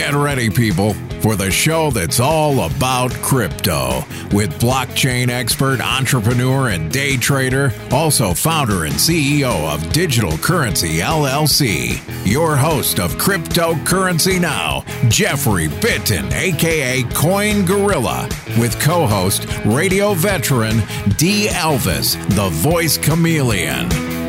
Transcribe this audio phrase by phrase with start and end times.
[0.00, 4.02] Get ready, people, for the show that's all about crypto
[4.32, 12.00] with blockchain expert, entrepreneur, and day trader, also founder and CEO of Digital Currency LLC.
[12.24, 18.26] Your host of Cryptocurrency Now, Jeffrey Bitten, aka Coin Gorilla,
[18.58, 20.78] with co host, radio veteran
[21.18, 21.48] D.
[21.48, 24.19] Elvis, the voice chameleon.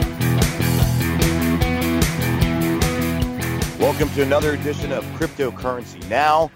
[3.81, 6.51] Welcome to another edition of Cryptocurrency Now.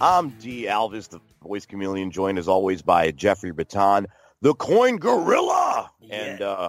[0.00, 0.66] I'm D.
[0.66, 4.06] Alvis, the voice chameleon, joined as always by Jeffrey Baton,
[4.40, 5.90] the coin gorilla.
[6.00, 6.14] Yeah.
[6.14, 6.68] And, uh,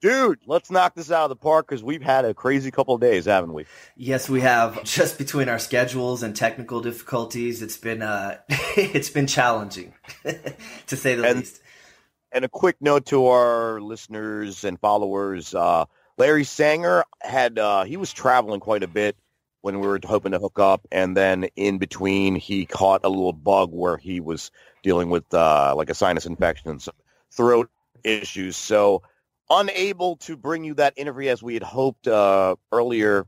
[0.00, 3.02] dude, let's knock this out of the park because we've had a crazy couple of
[3.02, 3.66] days, haven't we?
[3.94, 4.82] Yes, we have.
[4.84, 9.92] Just between our schedules and technical difficulties, it's been uh, it's been challenging,
[10.86, 11.60] to say the And- least.
[12.32, 15.84] And a quick note to our listeners and followers: uh,
[16.18, 19.16] Larry Sanger had uh, he was traveling quite a bit
[19.60, 23.32] when we were hoping to hook up, and then in between he caught a little
[23.32, 24.50] bug where he was
[24.82, 26.94] dealing with uh, like a sinus infection and some
[27.32, 27.70] throat
[28.04, 28.56] issues.
[28.56, 29.02] So
[29.48, 33.26] unable to bring you that interview as we had hoped uh, earlier,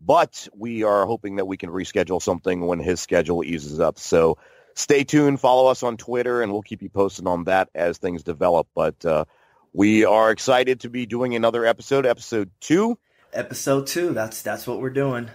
[0.00, 3.98] but we are hoping that we can reschedule something when his schedule eases up.
[3.98, 4.38] So
[4.74, 8.22] stay tuned, follow us on Twitter, and we'll keep you posted on that as things
[8.22, 8.68] develop.
[8.74, 9.24] But uh,
[9.72, 12.98] we are excited to be doing another episode, episode two.
[13.32, 14.12] Episode two.
[14.12, 15.30] That's that's what we're doing.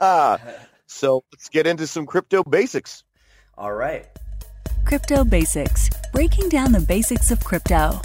[0.86, 3.04] so let's get into some crypto basics.
[3.56, 4.06] All right.
[4.84, 8.00] Crypto Basics, breaking down the basics of crypto.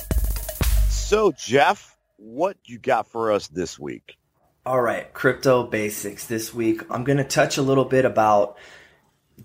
[0.90, 4.18] So Jeff, what you got for us this week?
[4.66, 6.26] All right, crypto basics.
[6.26, 8.58] This week, I'm going to touch a little bit about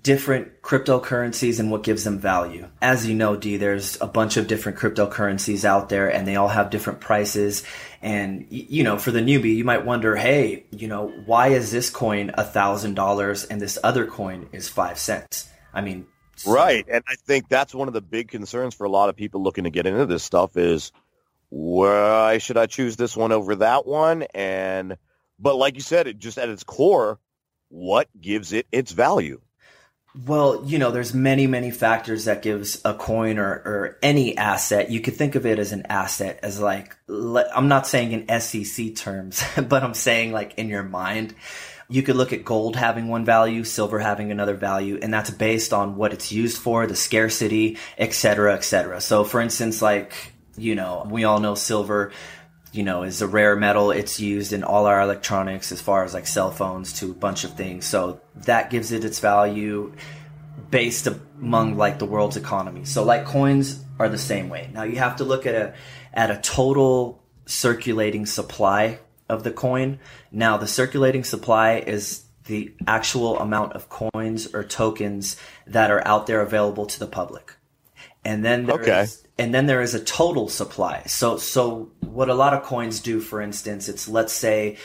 [0.02, 2.69] different cryptocurrencies and what gives them value.
[2.80, 6.48] As you know, D, there's a bunch of different cryptocurrencies out there and they all
[6.48, 7.64] have different prices.
[8.03, 11.91] And, you know, for the newbie, you might wonder, hey, you know, why is this
[11.91, 15.48] coin a thousand dollars and this other coin is five cents?
[15.72, 16.06] I mean,
[16.44, 16.84] Right.
[16.91, 19.65] And I think that's one of the big concerns for a lot of people looking
[19.65, 20.92] to get into this stuff is
[21.48, 24.25] why should I choose this one over that one?
[24.34, 24.98] And
[25.38, 27.19] but like you said, it just at its core,
[27.69, 29.41] what gives it its value?
[30.25, 34.91] Well, you know, there's many, many factors that gives a coin or, or any asset.
[34.91, 38.94] You could think of it as an asset, as like, I'm not saying in SEC
[38.94, 41.34] terms, but I'm saying like in your mind.
[41.88, 45.72] You could look at gold having one value, silver having another value, and that's based
[45.72, 49.00] on what it's used for, the scarcity, et cetera, et cetera.
[49.00, 52.10] So for instance, like, you know, we all know silver,
[52.76, 53.91] you know, is a rare metal.
[53.91, 57.44] It's used in all our electronics as far as like cell phones to a bunch
[57.44, 57.87] of things.
[57.87, 59.92] So that gives it its value
[60.70, 62.84] based among like the world's economy.
[62.84, 64.70] So like coins are the same way.
[64.72, 65.75] Now you have to look at a
[66.12, 68.98] at a total circulating supply
[69.28, 69.98] of the coin.
[70.31, 75.36] Now the circulating supply is the actual amount of coins or tokens
[75.66, 77.54] that are out there available to the public.
[78.25, 79.06] And then there Okay.
[79.38, 81.02] And then there is a total supply.
[81.06, 84.78] So so what a lot of coins do for instance, it's let's say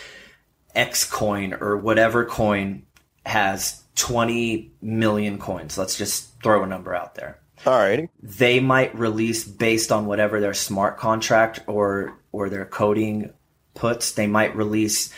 [0.75, 2.84] X coin or whatever coin
[3.25, 5.78] has 20 million coins.
[5.78, 7.39] Let's just throw a number out there.
[7.66, 8.09] All righty.
[8.22, 13.33] They might release based on whatever their smart contract or or their coding
[13.73, 14.13] puts.
[14.13, 15.13] They might release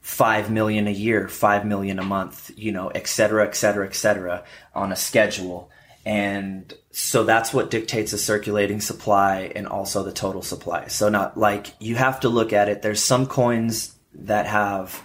[0.00, 3.94] 5 million a year, 5 million a month, you know, et cetera, et cetera, et
[3.94, 4.44] cetera
[4.74, 5.70] on a schedule.
[6.04, 10.88] And so that's what dictates the circulating supply and also the total supply.
[10.88, 12.82] So not like you have to look at it.
[12.82, 15.02] There's some coins that have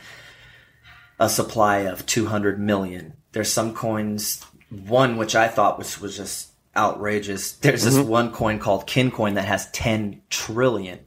[1.17, 3.13] a supply of 200 million.
[3.31, 7.53] There's some coins, one which I thought which was just outrageous.
[7.53, 8.09] There's this mm-hmm.
[8.09, 10.99] one coin called Kincoin that has 10 trillion.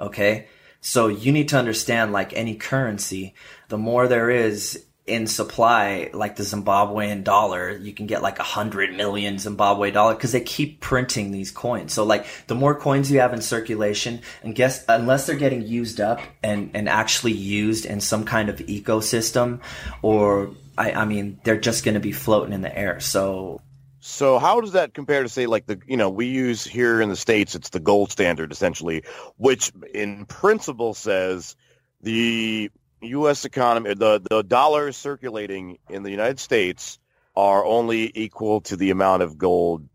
[0.00, 0.48] Okay.
[0.80, 3.34] So you need to understand like any currency,
[3.68, 8.42] the more there is in supply, like the Zimbabwean dollar, you can get like a
[8.42, 11.92] hundred million Zimbabwe dollar because they keep printing these coins.
[11.92, 16.00] So like the more coins you have in circulation, and guess unless they're getting used
[16.00, 19.60] up and and actually used in some kind of ecosystem,
[20.00, 22.98] or I, I mean they're just going to be floating in the air.
[23.00, 23.60] So
[24.00, 27.10] So how does that compare to say like the you know we use here in
[27.10, 29.04] the states it's the gold standard essentially,
[29.36, 31.56] which in principle says
[32.00, 32.70] the
[33.04, 33.44] U.S.
[33.44, 36.98] economy the the dollars circulating in the United States
[37.36, 39.88] are only equal to the amount of gold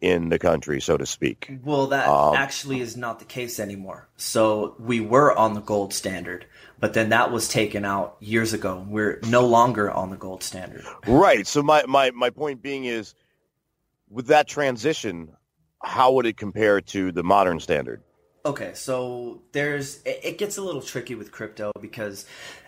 [0.00, 1.50] in the country, so to speak.
[1.64, 4.08] Well, that Um, actually is not the case anymore.
[4.16, 6.46] So we were on the gold standard,
[6.78, 8.84] but then that was taken out years ago.
[8.88, 10.84] We're no longer on the gold standard.
[11.06, 11.46] Right.
[11.46, 13.14] So my, my, my point being is
[14.08, 15.32] with that transition,
[15.82, 18.02] how would it compare to the modern standard?
[18.44, 22.24] Okay, so there's it gets a little tricky with crypto because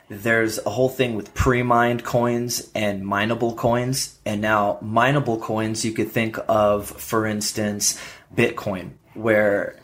[0.09, 4.19] there's a whole thing with pre-mined coins and mineable coins.
[4.27, 7.99] And now mineable coins you could think of for instance
[8.35, 9.77] bitcoin where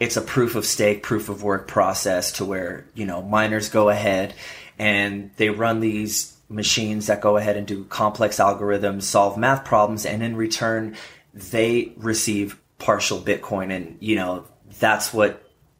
[0.00, 3.88] it's a proof of stake proof of work process to where you know miners go
[3.88, 4.34] ahead
[4.78, 10.04] and they run these machines that go ahead and do complex algorithms solve math problems
[10.04, 10.96] and in return
[11.34, 14.44] they receive partial bitcoin and you know
[14.82, 15.30] that's what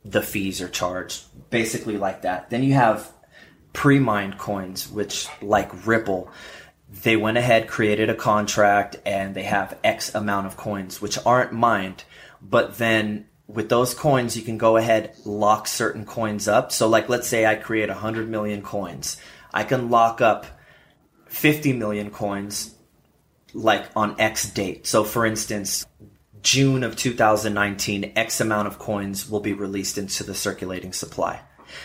[0.04, 3.12] the fees are charged basically like that then you have
[3.72, 6.30] pre-mined coins, which like Ripple,
[7.02, 11.52] they went ahead, created a contract, and they have X amount of coins, which aren't
[11.52, 12.04] mined.
[12.40, 16.72] But then with those coins, you can go ahead, lock certain coins up.
[16.72, 19.20] So like, let's say I create 100 million coins.
[19.54, 20.46] I can lock up
[21.26, 22.74] 50 million coins
[23.54, 24.86] like on X date.
[24.86, 25.86] So for instance,
[26.42, 31.40] June of 2019, X amount of coins will be released into the circulating supply.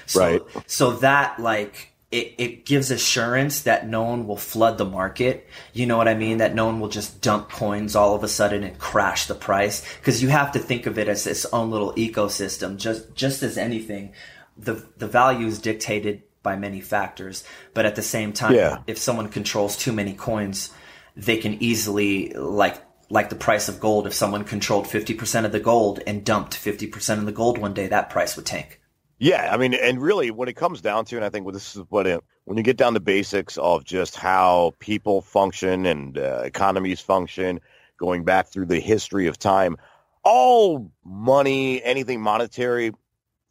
[0.06, 0.42] So, Right.
[0.66, 5.46] So that like it, it gives assurance that no one will flood the market.
[5.74, 6.38] You know what I mean?
[6.38, 9.86] That no one will just dump coins all of a sudden and crash the price.
[10.04, 12.78] Cause you have to think of it as its own little ecosystem.
[12.78, 14.14] Just, just as anything,
[14.58, 17.44] the, the value is dictated by many factors.
[17.74, 18.78] But at the same time, Yeah.
[18.88, 20.72] if someone controls too many coins,
[21.18, 24.08] they can easily like, like the price of gold.
[24.08, 27.88] If someone controlled 50% of the gold and dumped 50% of the gold one day,
[27.88, 28.82] that price would tank.
[29.20, 31.84] Yeah, I mean, and really, when it comes down to, and I think this is
[31.90, 36.42] what it, when you get down to basics of just how people function and uh,
[36.44, 37.60] economies function,
[37.98, 39.78] going back through the history of time,
[40.24, 42.92] all money, anything monetary,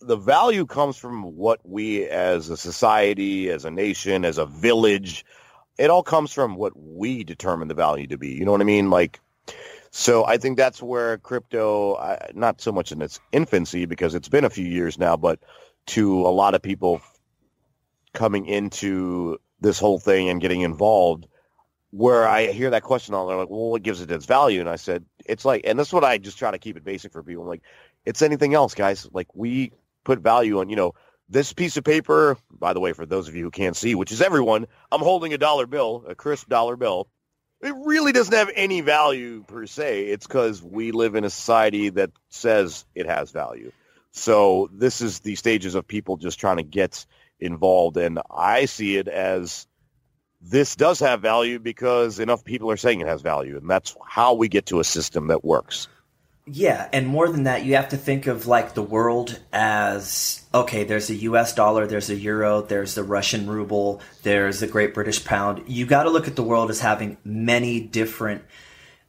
[0.00, 5.24] the value comes from what we as a society, as a nation, as a village,
[5.78, 8.28] it all comes from what we determine the value to be.
[8.28, 8.88] You know what I mean?
[8.88, 9.20] Like,
[9.90, 14.28] so I think that's where crypto, uh, not so much in its infancy because it's
[14.28, 15.40] been a few years now, but
[15.86, 17.00] to a lot of people
[18.12, 21.26] coming into this whole thing and getting involved,
[21.90, 24.60] where I hear that question all, they're like, well, what gives it its value?
[24.60, 26.84] And I said, it's like, and this is what I just try to keep it
[26.84, 27.44] basic for people.
[27.44, 27.62] I'm like,
[28.04, 29.08] it's anything else, guys.
[29.12, 29.72] Like we
[30.04, 30.92] put value on, you know,
[31.28, 34.12] this piece of paper, by the way, for those of you who can't see, which
[34.12, 37.08] is everyone, I'm holding a dollar bill, a crisp dollar bill.
[37.62, 40.06] It really doesn't have any value per se.
[40.06, 43.72] It's because we live in a society that says it has value.
[44.12, 47.06] So this is the stages of people just trying to get
[47.40, 47.96] involved.
[47.96, 49.66] And I see it as
[50.40, 53.56] this does have value because enough people are saying it has value.
[53.56, 55.88] And that's how we get to a system that works.
[56.48, 60.84] Yeah, and more than that, you have to think of like the world as okay,
[60.84, 65.24] there's a US dollar, there's a euro, there's the Russian ruble, there's the Great British
[65.24, 65.64] pound.
[65.66, 68.44] You got to look at the world as having many different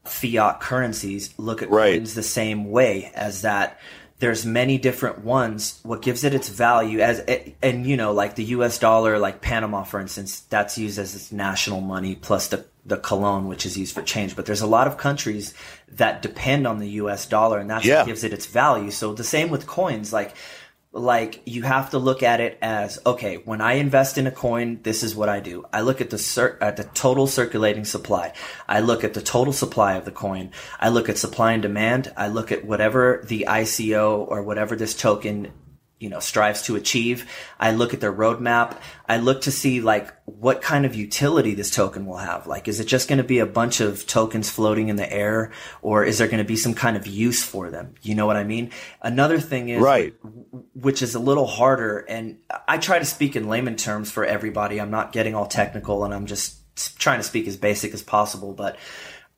[0.04, 1.34] fiat currencies.
[1.38, 1.94] Look at Right.
[1.98, 3.80] coins the same way as that.
[4.20, 5.80] There's many different ones.
[5.84, 7.20] What gives it its value as
[7.62, 11.32] and you know like the US dollar like Panama for instance, that's used as its
[11.32, 14.36] national money plus the the colón which is used for change.
[14.36, 15.54] But there's a lot of countries
[15.90, 17.98] that depend on the US dollar and that's Yeah.
[18.00, 18.92] what gives it its value.
[18.92, 20.34] So the same with coins like
[20.94, 24.80] like you have to look at it as okay when i invest in a coin
[24.84, 28.32] this is what i do i look at the cir- at the total circulating supply
[28.70, 30.50] i look at the total supply of the coin
[30.80, 34.96] i look at supply and demand i look at whatever the ico or whatever this
[34.96, 35.52] token
[36.00, 37.30] you know strives to achieve
[37.60, 38.78] i look at their roadmap
[39.08, 42.80] i look to see like what kind of utility this token will have like is
[42.80, 45.52] it just going to be a bunch of tokens floating in the air
[45.82, 48.36] or is there going to be some kind of use for them you know what
[48.36, 50.14] i mean another thing is Right.
[50.74, 52.00] which is a little harder.
[52.00, 52.38] And
[52.68, 54.80] I try to speak in layman terms for everybody.
[54.80, 56.60] I'm not getting all technical and I'm just
[57.00, 58.54] trying to speak as basic as possible.
[58.54, 58.78] But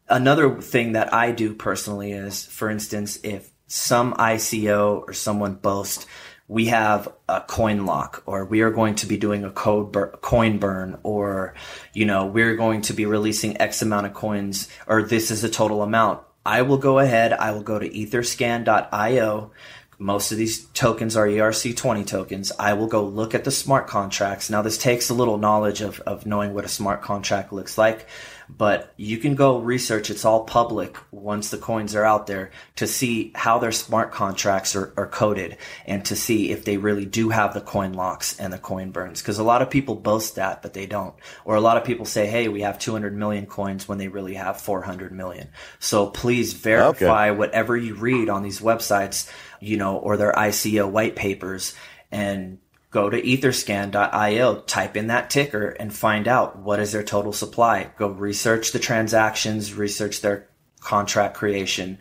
[0.08, 6.06] another thing that I do personally is, for instance, if some ICO or someone boasts,
[6.50, 10.18] we have a coin lock or we are going to be doing a code bur-
[10.20, 11.54] coin burn or,
[11.94, 15.50] you know, we're going to be releasing X amount of coins or this is a
[15.50, 16.22] total amount.
[16.44, 17.34] I will go ahead.
[17.34, 19.52] I will go to etherscan.io.
[20.00, 22.52] Most of these tokens are ERC20 tokens.
[22.58, 24.50] I will go look at the smart contracts.
[24.50, 28.08] Now, this takes a little knowledge of, of knowing what a smart contract looks like,
[28.50, 30.10] but you can go research.
[30.10, 34.76] It's all public once the coins are out there to see how their smart contracts
[34.76, 38.52] are, are coded and to see if they really do have the coin locks and
[38.52, 39.22] the coin burns.
[39.22, 41.14] Because a lot of people boast that, but they don't.
[41.46, 44.34] Or a lot of people say, hey, we have 200 million coins when they really
[44.34, 45.50] have 400 million.
[45.80, 51.16] So please verify whatever you read on these websites, you know, or their ICO white
[51.16, 51.76] papers
[52.12, 52.58] and
[52.92, 57.92] go to etherscan.io, type in that ticker and find out what is their total supply.
[57.98, 60.48] Go research the transactions, research their
[60.80, 61.98] contract creation,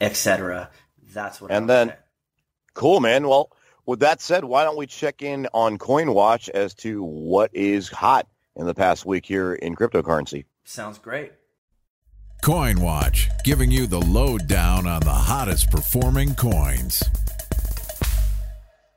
[0.00, 0.70] etc.
[1.12, 1.94] That's what I And then- say.
[2.74, 3.26] Cool, man.
[3.28, 3.50] Well,
[3.84, 8.28] with that said, why don't we check in on CoinWatch as to what is hot
[8.56, 10.44] in the past week here in cryptocurrency?
[10.64, 11.32] Sounds great.
[12.42, 17.02] CoinWatch, giving you the lowdown on the hottest performing coins.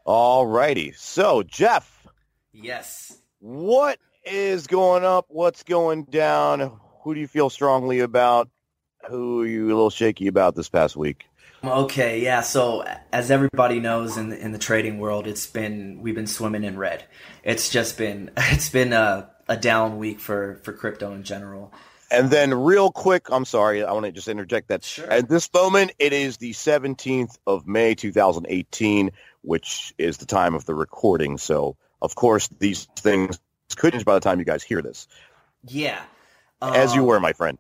[0.06, 0.92] All righty.
[0.94, 2.08] So, Jeff.
[2.52, 3.18] Yes.
[3.40, 5.26] What is going up?
[5.30, 6.80] What's going down?
[7.04, 8.50] Who do you feel strongly about?
[9.10, 11.26] Who are you a little shaky about this past week?
[11.64, 12.42] Okay, yeah.
[12.42, 16.64] So as everybody knows in the, in the trading world, it's been we've been swimming
[16.64, 17.06] in red.
[17.44, 21.74] It's just been it's been a, a down week for for crypto in general.
[22.12, 24.84] And then, real quick, I'm sorry, I want to just interject that.
[24.84, 25.10] Sure.
[25.10, 29.10] At this moment, it is the 17th of May, 2018,
[29.44, 31.38] which is the time of the recording.
[31.38, 33.40] So, of course, these things
[33.76, 35.08] could change by the time you guys hear this.
[35.66, 36.02] Yeah.
[36.62, 37.58] As you Um, were, my friend.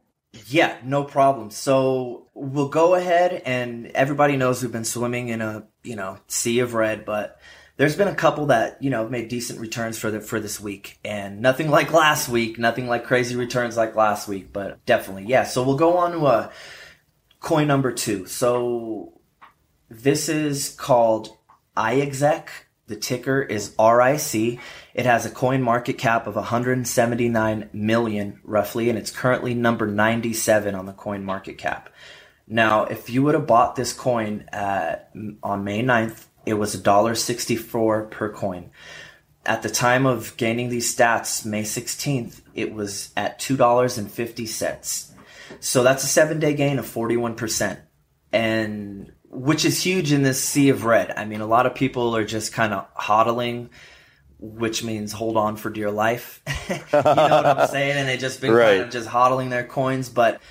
[0.47, 1.51] Yeah, no problem.
[1.51, 6.59] So we'll go ahead and everybody knows we've been swimming in a, you know, sea
[6.59, 7.39] of red, but
[7.77, 10.97] there's been a couple that, you know, made decent returns for the for this week.
[11.05, 15.25] And nothing like last week, nothing like crazy returns like last week, but definitely.
[15.27, 16.49] Yeah, so we'll go on to uh
[17.39, 18.25] coin number 2.
[18.25, 19.13] So
[19.89, 21.37] this is called
[21.75, 22.47] iExec.
[22.87, 24.59] The ticker is RIC.
[24.93, 30.75] It has a coin market cap of 179 million roughly, and it's currently number 97
[30.75, 31.89] on the coin market cap.
[32.45, 35.11] Now, if you would have bought this coin at,
[35.41, 38.69] on May 9th, it was $1.64 per coin.
[39.45, 45.11] At the time of gaining these stats, May 16th, it was at $2.50.
[45.59, 47.79] So that's a seven day gain of 41%.
[48.31, 51.11] And which is huge in this sea of red.
[51.11, 53.69] I mean, a lot of people are just kind of hodling,
[54.39, 56.41] which means hold on for dear life.
[56.69, 57.97] you know what I'm saying?
[57.97, 58.77] And they just been Right.
[58.77, 60.09] kind of just hodling their coins.
[60.09, 60.41] But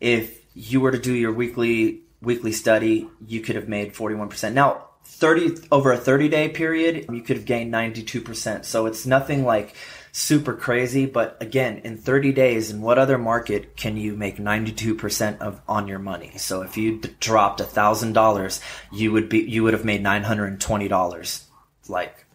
[0.00, 4.52] if you were to do your weekly weekly study, you could have made 41%.
[4.52, 8.64] Now, 30 over a 30 day period, you could have gained 92%.
[8.64, 9.74] So it's nothing like
[10.12, 15.38] super crazy, but again, in 30 days, in what other market can you make 92%
[15.40, 16.32] of on your money?
[16.36, 18.60] So if you d- dropped $1,000,
[18.92, 21.44] you would be you would have made $920.
[21.88, 22.26] Like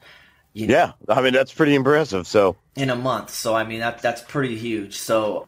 [0.53, 2.27] you know, Yeah, I mean, that's pretty impressive.
[2.27, 3.29] So, in a month.
[3.31, 4.98] So I mean that that's pretty huge.
[4.98, 5.48] So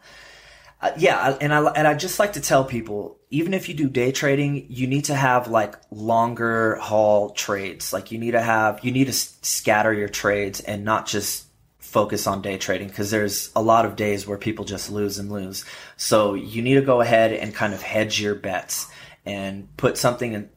[0.82, 3.90] uh, yeah, and I and I just like to tell people, even if you do
[3.90, 7.94] day trading, you need to have like longer haul trades.
[7.94, 11.46] Like you need to have you need to s- scatter your trades and not just
[11.90, 15.32] focus on day trading because there's a lot of days where people just lose and
[15.32, 15.66] lose.
[15.98, 18.88] So you need to go ahead and kind of hedge your bets
[19.26, 20.50] and put something in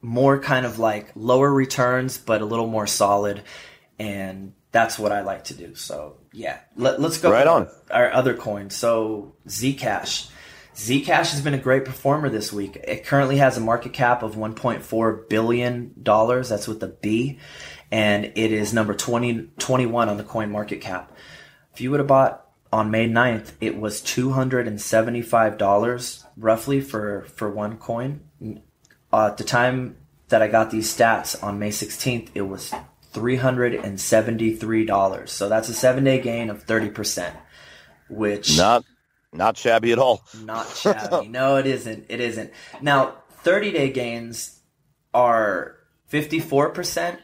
[0.00, 3.42] more kind of like lower returns but a little more solid
[3.98, 5.74] and that's what I like to do.
[5.74, 7.68] So yeah, Let, let's go Right on.
[7.90, 8.70] our other coin.
[8.70, 10.28] So Zcash.
[10.74, 12.76] Zcash has been a great performer this week.
[12.76, 16.48] It currently has a market cap of 1.4 billion dollars.
[16.48, 17.38] That's with the B,
[17.92, 21.12] and it is number 20, 21 on the coin market cap.
[21.74, 27.76] If you would have bought on May 9th, it was $275 roughly for for one
[27.76, 28.20] coin.
[29.12, 29.96] Uh, at the time
[30.28, 32.72] that I got these stats on May 16th, it was
[33.12, 35.28] $373.
[35.28, 37.30] So that's a 7-day gain of 30%,
[38.08, 38.86] which not
[39.34, 40.24] not shabby at all.
[40.44, 41.28] not shabby.
[41.38, 42.06] no, it isn't.
[42.08, 42.50] It isn't.
[42.80, 44.60] Now, 30 day gains
[45.12, 45.76] are
[46.10, 47.18] 54%.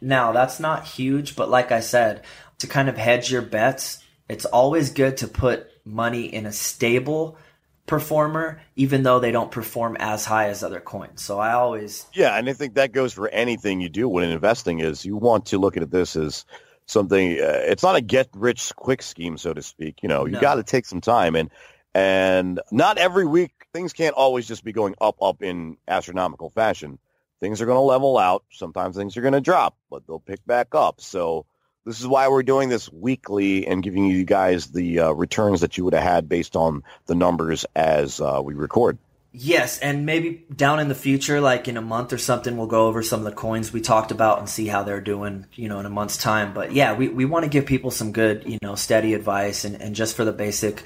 [0.00, 2.22] Now, that's not huge, but like I said,
[2.58, 7.38] to kind of hedge your bets, it's always good to put money in a stable
[7.86, 11.22] performer, even though they don't perform as high as other coins.
[11.22, 14.80] So I always, Yeah, and I think that goes for anything you do when investing.
[14.80, 16.44] Is you want to look at this as
[16.86, 17.32] something.
[17.32, 20.02] Uh, it's not a get rich quick scheme, so to speak.
[20.02, 20.40] You know, you No.
[20.40, 21.50] got to take some time, and
[21.94, 26.98] and not every week things can't always just be going up up in astronomical fashion.
[27.40, 28.44] Things are going to level out.
[28.50, 31.00] Sometimes things are going to drop, but they'll pick back up.
[31.00, 31.46] So
[31.84, 35.76] this is why we're doing this weekly and giving you guys the uh, returns that
[35.76, 38.98] you would have had based on the numbers as uh, we record.
[39.38, 42.86] Yes, and maybe down in the future, like in a month or something, we'll go
[42.86, 45.78] over some of the coins we talked about and see how they're doing, you know,
[45.78, 46.54] in a month's time.
[46.54, 49.80] But yeah, we, we want to give people some good, you know, steady advice and,
[49.80, 50.82] and just for the basic,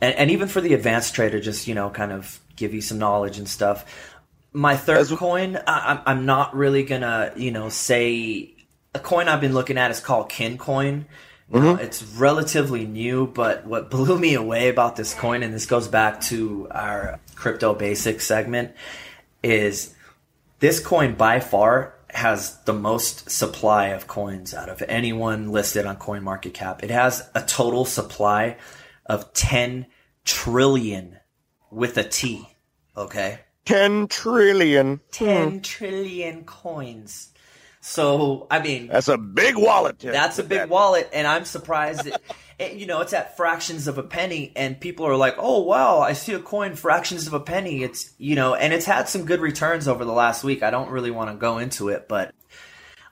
[0.00, 2.98] and, and even for the advanced trader, just, you know, kind of give you some
[2.98, 3.84] knowledge and stuff.
[4.54, 8.54] My third coin, I, I'm- I'm not really gonna, you know, say
[8.94, 11.04] a coin I've been looking at is called Kincoin.
[11.50, 11.80] Now, mm-hmm.
[11.80, 16.20] It's relatively new, but what blew me away about this coin, and this goes back
[16.22, 18.72] to our crypto basics segment,
[19.42, 19.94] is
[20.60, 25.96] this coin by far has the most supply of coins out of anyone listed on
[25.96, 26.82] CoinMarketCap.
[26.84, 28.56] It has a total supply
[29.04, 29.86] of 10
[30.24, 31.18] trillion
[31.70, 32.48] with a T.
[32.96, 33.40] Okay.
[33.64, 35.00] 10 trillion.
[35.12, 35.58] 10 hmm.
[35.60, 37.30] trillion coins.
[37.80, 39.98] So, I mean, That's a big wallet.
[39.98, 40.12] Tim.
[40.12, 42.04] That's a big wallet, and I'm surprised.
[42.04, 42.22] That,
[42.58, 45.98] it, you know, it's at fractions of a penny, and people are like, "Oh wow,
[45.98, 49.26] I see a coin fractions of a penny." It's you know, and it's had some
[49.26, 50.62] good returns over the last week.
[50.62, 52.34] I don't really want to go into it, but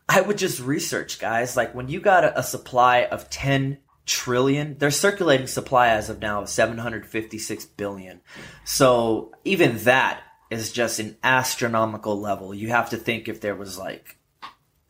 [0.08, 1.54] I would just research, guys.
[1.54, 6.20] Like when you got a, a supply of 10 trillion, their circulating supply as of
[6.20, 8.20] now is 756 billion.
[8.64, 12.54] So even that is just an astronomical level.
[12.54, 14.16] You have to think if there was like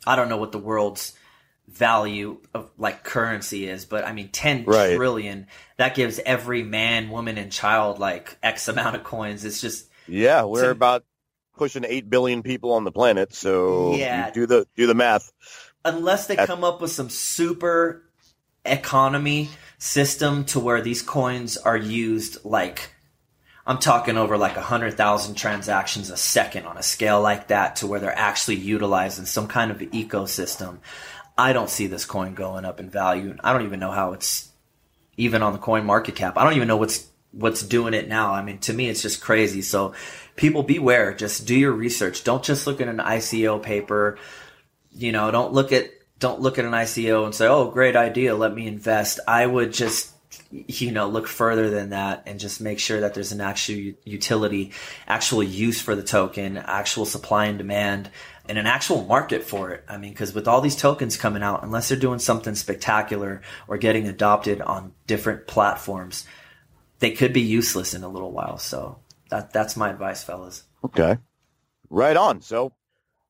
[0.07, 1.15] I don't know what the world's
[1.69, 4.97] value of like currency is, but I mean ten Right.
[4.97, 5.47] trillion.
[5.79, 9.45] That gives every man, woman, and child like X amount of coins.
[9.45, 11.05] It's just Yeah, we're to- about
[11.57, 14.31] pushing 8 billion people on the planet, so Yeah.
[14.31, 15.33] do the do the math.
[15.85, 18.05] unless they At- come up with some super
[18.65, 22.92] economy system to where these coins are used like
[23.67, 27.77] I'm talking over like a hundred thousand transactions a second on a scale like that
[27.77, 30.79] to where they're actually utilizing some kind of ecosystem.
[31.39, 33.37] I don't see this coin going up in value.
[33.43, 34.51] I don't even know how it's
[35.17, 36.37] even on the coin market cap.
[36.37, 38.33] I don't even know what's what's doing it now.
[38.33, 39.63] I mean, to me, it's just crazy.
[39.63, 39.95] So,
[40.37, 41.15] people beware.
[41.15, 42.25] Just do your research.
[42.25, 44.19] Don't just look at an ICO paper.
[44.91, 48.35] You know, don't look at don't look at an ICO and say, "Oh, great idea,
[48.35, 50.12] let me invest." I would just
[50.53, 54.73] you know look further than that and just make sure that there's an actual utility,
[55.07, 58.11] actual use for the token, actual supply and demand,
[58.49, 59.85] and an actual market for it.
[59.89, 63.79] I mean, because with all these tokens coming out, unless they're doing something spectacular or
[63.79, 66.27] getting adopted on different platforms,
[66.99, 68.59] they could be useless in a little while.
[68.59, 68.99] So
[69.31, 70.65] that that's my advice, fellas.
[70.85, 71.19] Okay.
[71.89, 72.43] Right on.
[72.43, 72.73] So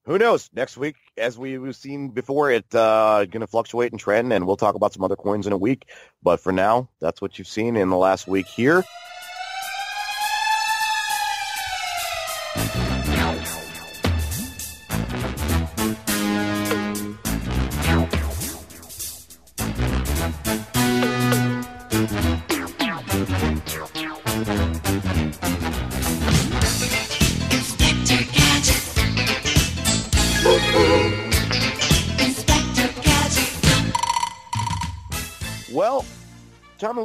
[0.04, 0.50] who knows?
[0.52, 4.74] Next week, as we've seen before, it uh gonna fluctuate and trend and we'll talk
[4.74, 5.88] about some other coins in a week.
[6.22, 8.84] But for now, that's what you've seen in the last week here.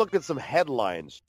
[0.08, 1.22] Time look at some headlines.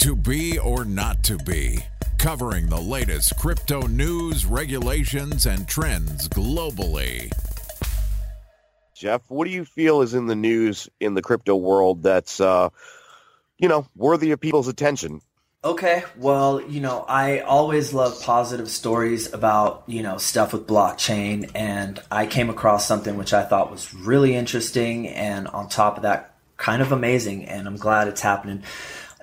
[0.00, 1.78] To be or not to be,
[2.18, 7.30] covering the latest crypto news, regulations, and trends globally.
[8.94, 12.68] Jeff, what do you feel is in the news in the crypto world that's uh
[13.58, 15.20] you know, worthy of people's attention?
[15.62, 21.50] Okay, well, you know, I always love positive stories about, you know, stuff with blockchain,
[21.54, 26.04] and I came across something which I thought was really interesting, and on top of
[26.04, 28.62] that, kind of amazing, and I'm glad it's happening.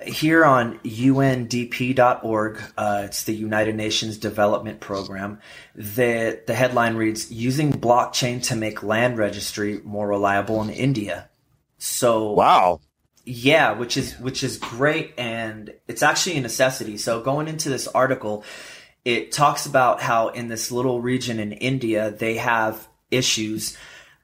[0.04, 5.38] Here on UNDP.org, uh, it's the United Nations Development Program.
[5.74, 11.28] The, the headline reads Using Blockchain to Make Land Registry More Reliable in India.
[11.78, 12.80] So, Wow.
[13.24, 16.96] yeah, which is which is great, and it's actually a necessity.
[16.98, 18.44] So going into this article,
[19.04, 23.76] it talks about how in this little region in India they have issues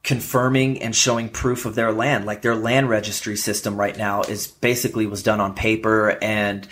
[0.05, 2.27] confirming and showing proof of their land.
[2.27, 6.69] Like their land registry system right now is basically was done on paper, and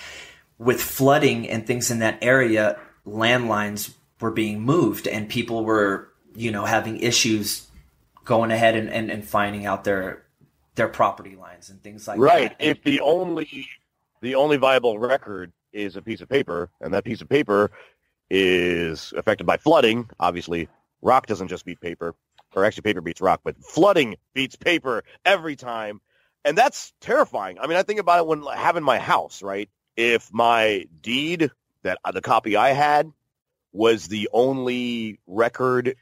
[0.58, 6.50] with flooding and things in that area, landlines were being moved, and people were you
[6.52, 7.66] know having issues
[8.24, 10.22] going ahead and, and, and finding out their
[10.76, 12.56] their property lines and things like Right.
[12.58, 12.64] that.
[12.64, 12.76] Right.
[12.76, 13.66] If the only
[14.20, 17.70] the only viable record is a piece of paper, and that piece of paper
[18.30, 20.68] is affected by flooding, obviously
[21.02, 22.14] rock doesn't just beat paper,
[22.54, 26.00] or actually paper beats rock, but flooding beats paper every time.
[26.44, 27.58] And that's terrifying.
[27.58, 29.70] I mean, I think about it when having my house, right?
[29.96, 31.50] If my deed
[31.82, 33.12] that uh, the copy I had
[33.72, 35.94] was the only record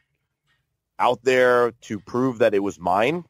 [0.98, 3.24] out there to prove that it was mine,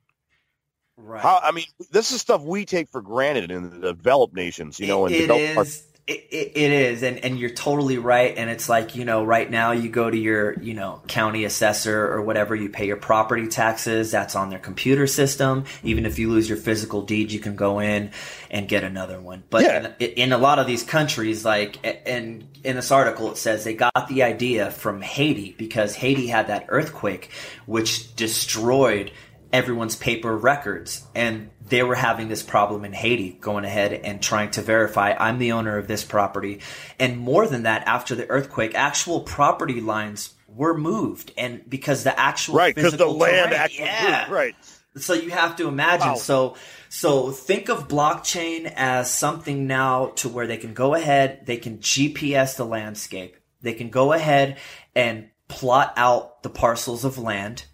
[0.96, 1.20] right.
[1.20, 4.86] how, I mean, this is stuff we take for granted in the developed nations, you
[4.86, 5.70] know, and it developed parts.
[5.70, 5.89] is.
[6.10, 8.36] It, it, it is, and and you're totally right.
[8.36, 12.04] And it's like you know, right now you go to your you know county assessor
[12.12, 14.10] or whatever, you pay your property taxes.
[14.10, 15.66] That's on their computer system.
[15.84, 18.10] Even if you lose your physical deed, you can go in
[18.50, 19.44] and get another one.
[19.50, 19.92] But Yeah.
[20.00, 23.74] in, in a lot of these countries, like and in this article, it says they
[23.74, 27.30] got the idea from Haiti because Haiti had that earthquake,
[27.66, 29.12] which destroyed
[29.52, 34.50] everyone's paper records and they were having this problem in Haiti going ahead and trying
[34.52, 36.60] to verify I'm the owner of this property
[36.98, 42.18] and more than that after the earthquake actual property lines were moved and because the
[42.18, 44.18] actual Right, because the land terrain- actually yeah.
[44.20, 44.54] moved, right.
[44.96, 46.08] So you have to imagine.
[46.08, 46.14] Wow.
[46.16, 46.56] So
[46.88, 51.78] so think of blockchain as something now to where they can go ahead, they can
[51.78, 53.36] GPS the landscape.
[53.62, 54.58] They can go ahead
[54.96, 57.64] and plot out the parcels of land.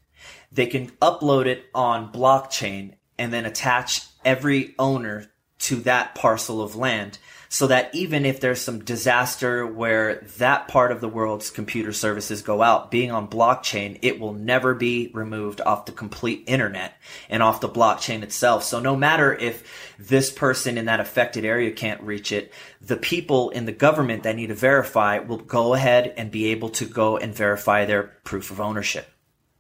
[0.57, 6.77] They can upload it on blockchain and then attach every owner to that parcel of
[6.77, 11.92] land so that even if there's some disaster where that part of the world's computer
[11.92, 16.95] services go out, being on blockchain, it will never be removed off the complete internet
[17.29, 18.64] and off the blockchain itself.
[18.64, 23.51] So no matter if this person in that affected area can't reach it, the people
[23.51, 27.19] in the government that need to verify will go ahead and be able to go
[27.19, 29.07] and verify their proof of ownership.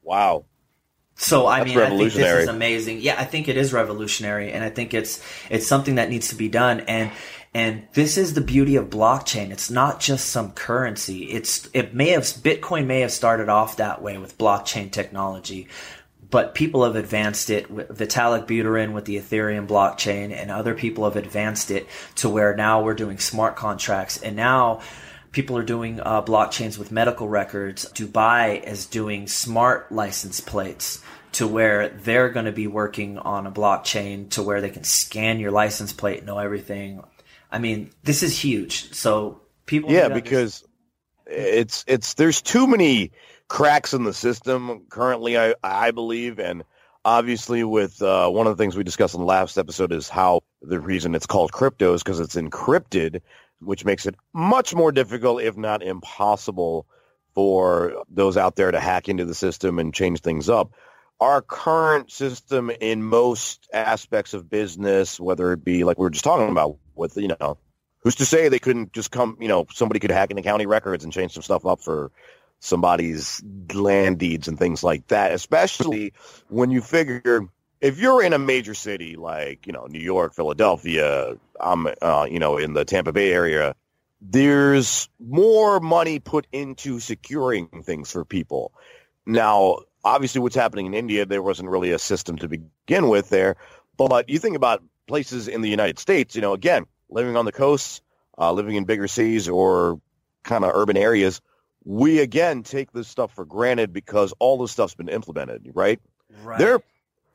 [0.02, 0.46] Wow.
[1.16, 3.00] So I That's mean, I think this is amazing.
[3.00, 6.34] Yeah, I think it is revolutionary, and I think it's it's something that needs to
[6.34, 6.80] be done.
[6.80, 7.10] And
[7.54, 9.50] and this is the beauty of blockchain.
[9.50, 11.24] It's not just some currency.
[11.30, 15.68] It's it may have Bitcoin may have started off that way with blockchain technology,
[16.28, 17.74] but people have advanced it.
[17.74, 22.82] Vitalik Buterin with the Ethereum blockchain, and other people have advanced it to where now
[22.82, 24.82] we're doing smart contracts, and now
[25.36, 27.84] people are doing uh, blockchains with medical records.
[27.92, 33.52] Dubai is doing smart license plates to where they're going to be working on a
[33.52, 37.04] blockchain to where they can scan your license plate, know everything.
[37.52, 38.94] I mean, this is huge.
[38.94, 40.64] So people, Yeah, because
[41.26, 43.12] it's it's there's too many
[43.46, 45.36] cracks in the system currently.
[45.36, 46.64] I I believe, and
[47.04, 50.44] obviously, with uh, one of the things we discussed in the last episode is how
[50.62, 53.20] the reason it's called crypto is because it's encrypted,
[53.60, 56.86] which makes it much more difficult, if not impossible,
[57.34, 60.72] for those out there to hack into the system and change things up.
[61.20, 66.24] Our current system in most aspects of business, whether it be like we were just
[66.24, 67.58] talking about with, you know,
[68.00, 71.04] who's to say they couldn't just come, you know, somebody could hack into county records
[71.04, 72.10] and change some stuff up for
[72.60, 73.42] somebody's
[73.74, 76.12] land deeds and things like that, especially
[76.48, 77.48] when you figure
[77.80, 82.38] if you're in a major city like, you know, New York, Philadelphia, um, uh, you
[82.38, 83.74] know, in the Tampa Bay area,
[84.20, 88.72] there's more money put into securing things for people.
[89.26, 93.56] Now, obviously what's happening in India, there wasn't really a system to begin with there,
[93.96, 97.52] but you think about places in the United States, you know, again, living on the
[97.52, 98.00] coasts,
[98.38, 100.00] uh, living in bigger cities or
[100.44, 101.40] kind of urban areas,
[101.84, 106.00] we again take this stuff for granted because all this stuff's been implemented, right?
[106.42, 106.58] Right.
[106.58, 106.80] There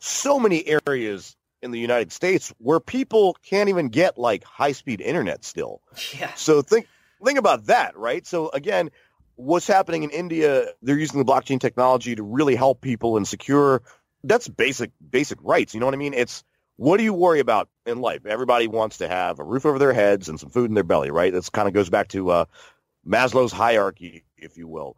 [0.01, 5.45] so many areas in the United States where people can't even get like high-speed internet
[5.45, 5.81] still.
[6.17, 6.33] yeah.
[6.33, 6.87] So think
[7.23, 8.25] think about that, right?
[8.25, 8.89] So again,
[9.35, 10.65] what's happening in India?
[10.81, 13.83] They're using the blockchain technology to really help people and secure.
[14.23, 15.73] That's basic basic rights.
[15.73, 16.15] You know what I mean?
[16.15, 16.43] It's
[16.77, 18.25] what do you worry about in life?
[18.25, 21.11] Everybody wants to have a roof over their heads and some food in their belly,
[21.11, 21.31] right?
[21.31, 22.45] This kind of goes back to uh,
[23.07, 24.97] Maslow's hierarchy, if you will.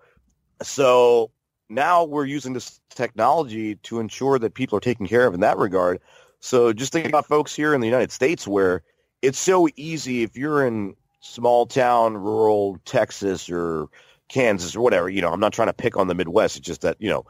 [0.61, 1.31] So
[1.73, 5.57] now we're using this technology to ensure that people are taken care of in that
[5.57, 5.99] regard.
[6.39, 8.83] So just think about folks here in the United States where
[9.21, 13.87] it's so easy if you're in small town, rural Texas or
[14.27, 16.57] Kansas or whatever, you know, I'm not trying to pick on the Midwest.
[16.57, 17.25] It's just that, you know,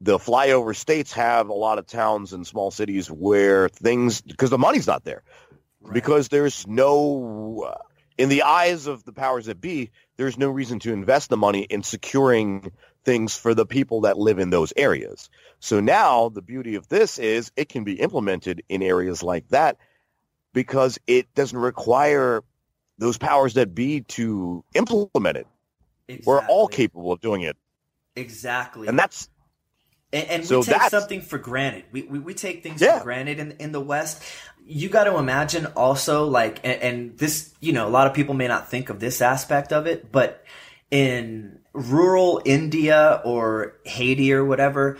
[0.00, 4.58] the flyover states have a lot of towns and small cities where things, because the
[4.58, 5.22] money's not there,
[5.92, 7.82] because there's no, uh,
[8.18, 11.62] in the eyes of the powers that be, there's no reason to invest the money
[11.62, 12.72] in securing
[13.04, 15.30] things for the people that live in those areas.
[15.60, 19.76] So now the beauty of this is it can be implemented in areas like that
[20.52, 22.42] because it doesn't require
[22.98, 25.46] those powers that be to implement it.
[26.24, 27.56] We're all capable of doing it.
[28.16, 28.88] Exactly.
[28.88, 29.28] And that's
[30.12, 31.84] And, and So we take something for granted.
[31.92, 32.98] We, we, we take things Yeah.
[32.98, 34.22] for granted in, in the West.
[34.66, 38.34] You got to imagine also, like, and, and this, you know, a lot of people
[38.34, 40.44] may not think of this aspect of it, but
[40.90, 44.98] in rural India or Haiti or whatever,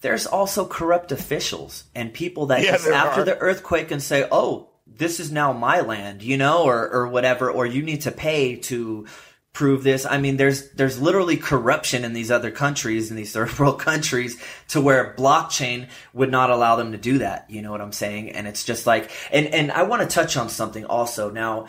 [0.00, 3.24] there's also corrupt officials and people that Yeah, just after are.
[3.24, 7.50] the earthquake and say, oh, this is now my land, you know, or, or whatever,
[7.50, 9.06] or you need to pay to
[9.52, 10.04] prove this.
[10.04, 14.40] I mean, there's, there's literally corruption in these other countries, in these third world countries
[14.68, 17.48] to where blockchain would not allow them to do that.
[17.48, 18.30] You know what I'm saying?
[18.30, 21.30] And it's just like, and, and I want to touch on something also.
[21.30, 21.66] Now,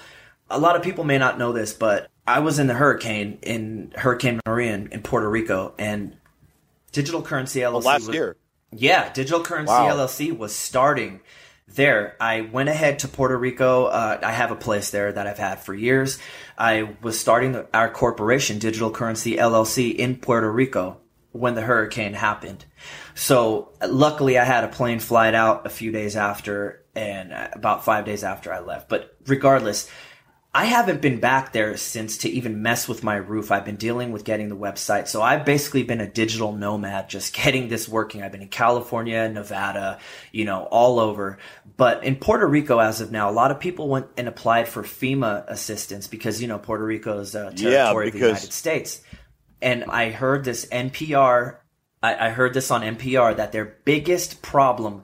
[0.50, 3.92] a lot of people may not know this, but I was in the hurricane in
[3.96, 6.16] Hurricane Maria in, in Puerto Rico and
[6.92, 8.38] digital currency LLC last was- year.
[8.72, 9.90] yeah, Digital Currency Wow.
[9.96, 11.22] LLC was starting
[11.68, 12.16] there.
[12.20, 13.86] I went ahead to Puerto Rico.
[13.86, 16.20] Uh, I have a place there that I've had for years.
[16.58, 20.98] I was starting the, our corporation, Digital Currency LLC, in Puerto Rico
[21.32, 22.64] when the hurricane happened.
[23.14, 27.84] So luckily, I had a plane flight out a few days after, and uh, about
[27.84, 28.88] five days after I left.
[28.88, 29.90] But regardless,
[30.56, 33.52] I haven't been back there since to even mess with my roof.
[33.52, 35.10] I've been dealing with getting the website.
[35.10, 38.24] So I've basically been a digital nomad, just getting this working.
[38.24, 40.00] I've been in California, Nevada,
[40.32, 41.40] you know, all over.
[41.76, 44.84] But in Puerto Rico, as of now, a lot of people went and applied for
[44.84, 49.02] FEMA assistance because, you know, Puerto Rico is a territory of the United States.
[49.62, 51.58] And I heard this NPR,
[52.02, 55.04] I, I heard this on NPR that their biggest problem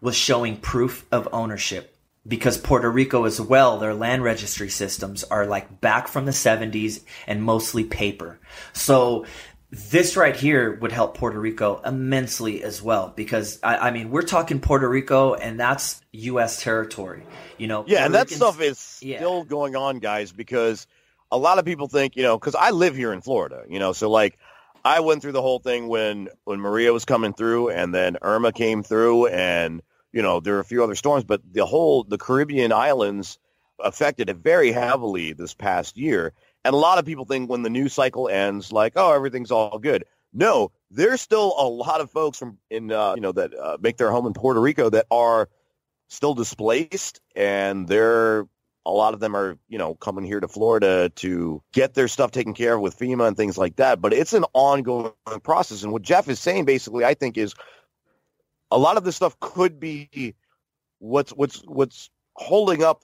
[0.00, 1.91] was showing proof of ownership
[2.26, 7.00] because Puerto Rico as well, their land registry systems are like back from the 70s
[7.26, 8.38] and mostly paper.
[8.72, 9.26] So
[9.70, 14.22] this right here would help Puerto Rico immensely as well because I, I mean we're
[14.22, 16.62] talking Puerto Rico and that's U.S.
[16.62, 17.24] territory.
[17.58, 19.16] You know, Yeah, and that Ricans- stuff is yeah.
[19.18, 20.86] still going on, guys, because
[21.30, 23.92] a lot of people think, you know, because I live here in Florida, you know,
[23.94, 24.38] so like
[24.84, 28.52] I went through the whole thing when when Maria was coming through, and then Irma
[28.52, 29.80] came through, and
[30.12, 33.38] you know there are a few other storms, but the whole the Caribbean islands
[33.80, 36.32] affected it very heavily this past year,
[36.64, 39.78] and a lot of people think when the news cycle ends, like, oh, everything's all
[39.78, 40.04] good.
[40.32, 43.96] No, there's still a lot of folks from in uh, you know that uh, make
[43.96, 45.48] their home in Puerto Rico that are
[46.08, 48.46] still displaced and they're
[48.84, 52.30] a lot of them are you know coming here to Florida to get their stuff
[52.30, 54.00] taken care of with FEMA and things like that.
[54.00, 55.82] But it's an ongoing process.
[55.82, 57.54] And what Jeff is saying basically I think is
[58.72, 60.34] a lot of this stuff could be
[60.98, 63.02] what's what's what's holding up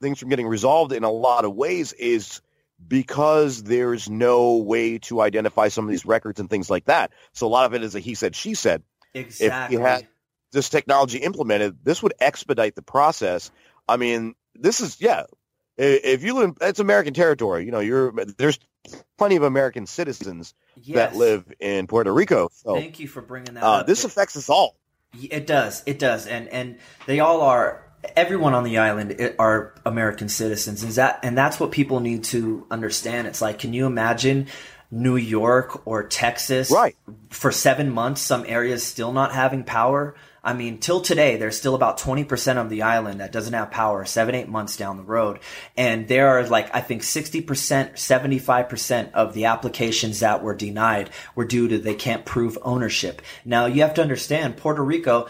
[0.00, 2.40] things from getting resolved in a lot of ways is
[2.86, 7.46] because there's no way to identify some of these records and things like that so
[7.46, 8.82] a lot of it is a he said she said
[9.14, 9.76] exactly.
[9.76, 10.08] If you had-
[10.52, 13.50] this technology implemented, this would expedite the process.
[13.88, 15.24] I mean, this is yeah.
[15.78, 17.64] If you live, it's American territory.
[17.64, 18.58] You know, you're there's
[19.16, 20.96] plenty of American citizens yes.
[20.96, 22.50] that live in Puerto Rico.
[22.52, 23.86] So Thank you for bringing that uh, up.
[23.86, 24.76] this affects us all.
[25.20, 25.82] It does.
[25.86, 26.26] It does.
[26.26, 27.84] And and they all are.
[28.16, 30.82] Everyone on the island eh, are American citizens.
[30.82, 33.28] Is that and that's what people need to understand.
[33.28, 34.48] It's like, can you imagine
[34.92, 36.94] New York or Texas, Right.
[37.30, 40.14] For seven months, some areas still not having power.
[40.44, 44.04] I mean, till today, there's still about 20% of the island that doesn't have power,
[44.04, 45.38] seven, eight months down the road.
[45.76, 47.44] And there are like, I think 60%,
[47.92, 53.22] 75% of the applications that were denied were due to they can't prove ownership.
[53.44, 55.28] Now, you have to understand, Puerto Rico,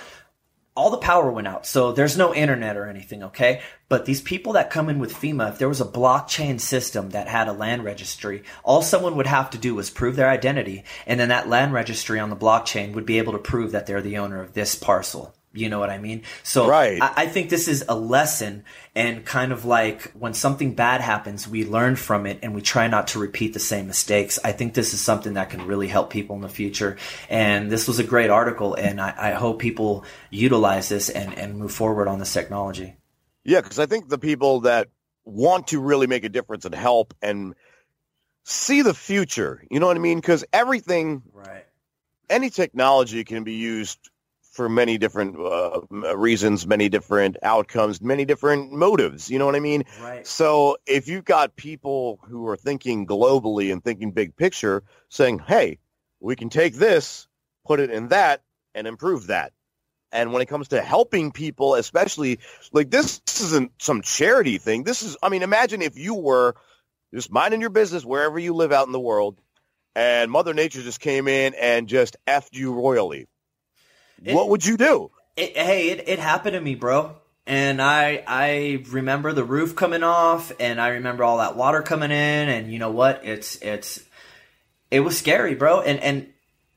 [0.74, 1.66] all the power went out.
[1.66, 3.60] So there's no internet or anything, okay?
[3.88, 7.28] But these people that come in with FEMA, if there was a blockchain system that
[7.28, 10.84] had a land registry, all someone would have to do was prove their identity.
[11.06, 14.00] And then that land registry on the blockchain would be able to prove that they're
[14.00, 15.34] the owner of this parcel.
[15.54, 16.22] You know what I mean?
[16.42, 17.02] So Right.
[17.02, 21.46] I, I think this is a lesson and kind of like when something bad happens,
[21.46, 24.38] we learn from it and we try not to repeat the same mistakes.
[24.42, 26.96] I think this is something that can really help people in the future.
[27.28, 31.58] And this was a great article and I, I hope people utilize this and, and
[31.58, 32.96] move forward on this technology.
[33.44, 34.88] Yeah, because I think the people that
[35.24, 37.54] want to really make a difference and help and
[38.44, 40.18] see the future, you know what I mean?
[40.18, 41.64] Because everything Right.
[42.30, 43.98] any technology can be used
[44.52, 45.80] for many different uh,
[46.16, 49.30] reasons, many different outcomes, many different motives.
[49.30, 49.84] You know what I mean?
[50.00, 50.26] Right.
[50.26, 55.78] So if you've got people who are thinking globally and thinking big picture, saying, "Hey,
[56.20, 57.26] we can take this,
[57.66, 58.42] put it in that,
[58.74, 59.52] and improve that."
[60.12, 62.40] And when it comes to helping people, especially
[62.72, 64.84] like this, isn't some charity thing.
[64.84, 66.54] This is, I mean, imagine if you were
[67.14, 69.40] just minding your business wherever you live out in the world,
[69.94, 73.26] and Mother Nature just came in and just effed you royally.
[74.24, 75.10] It- what would you do?
[75.36, 77.16] It, hey, it, it happened to me, bro.
[77.46, 82.10] And I I remember the roof coming off, and I remember all that water coming
[82.10, 83.22] in, and you know what?
[83.24, 84.00] It's it's
[84.90, 85.80] it was scary, bro.
[85.80, 86.26] And and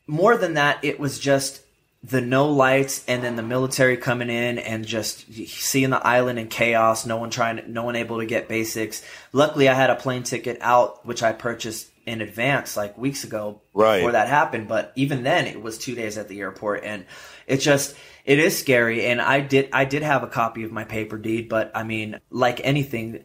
[0.08, 1.62] more than that, it was just
[2.04, 6.48] the no lights, and then the military coming in, and just seeing the island in
[6.48, 7.06] chaos.
[7.06, 9.04] No one trying, no one able to get basics.
[9.34, 13.62] Luckily, I had a plane ticket out, which I purchased in advance, like weeks ago,
[13.74, 13.98] Right.
[13.98, 14.68] before that happened.
[14.68, 17.06] But even then, it was two days at the airport, and
[17.48, 19.06] it just it is scary.
[19.06, 22.20] And I did I did have a copy of my paper deed, but I mean,
[22.30, 23.24] like anything.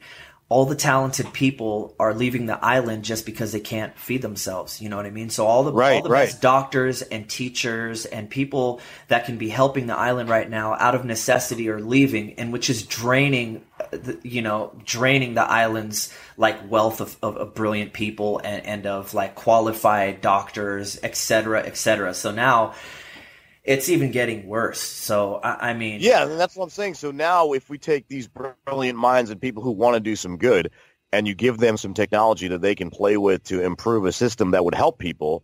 [0.51, 4.83] All the talented people are leaving the island just because they can't feed themselves.
[4.83, 5.31] You know what I mean?
[5.31, 6.27] So all the Right, all the right.
[6.27, 10.97] best doctors and teachers and people that can be helping the island right now out
[10.97, 16.69] of necessity are leaving, and which is draining, the, you know, draining the island's like
[16.69, 21.77] wealth of, of, of brilliant people and, and of like qualified doctors, et cetera, et
[21.77, 22.13] cetera.
[22.13, 22.75] So now
[23.65, 24.81] it's even getting worse.
[24.81, 26.95] So I, I mean, Yeah, and that's what I'm saying.
[26.95, 28.29] So now, if we take these
[28.67, 30.71] brilliant minds and people who want to do some good,
[31.13, 34.53] and you give them some technology that they can play with to improve a system
[34.53, 35.43] that would help people,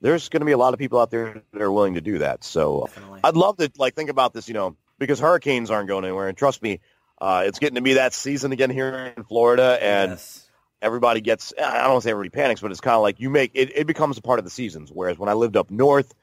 [0.00, 2.18] there's going to be a lot of people out there that are willing to do
[2.18, 2.44] that.
[2.44, 3.20] So Definitely.
[3.22, 6.36] I'd love to like think about this, you know, because hurricanes aren't going anywhere, and
[6.36, 6.80] trust me,
[7.18, 10.50] Uh, it's getting to be that season again here in Florida, and Yes.
[10.82, 11.54] everybody gets.
[11.58, 13.74] I don't want to say everybody panics, but it's kind of like you make it.
[13.74, 14.90] It becomes a part of the seasons.
[14.92, 16.14] Whereas when I lived up north,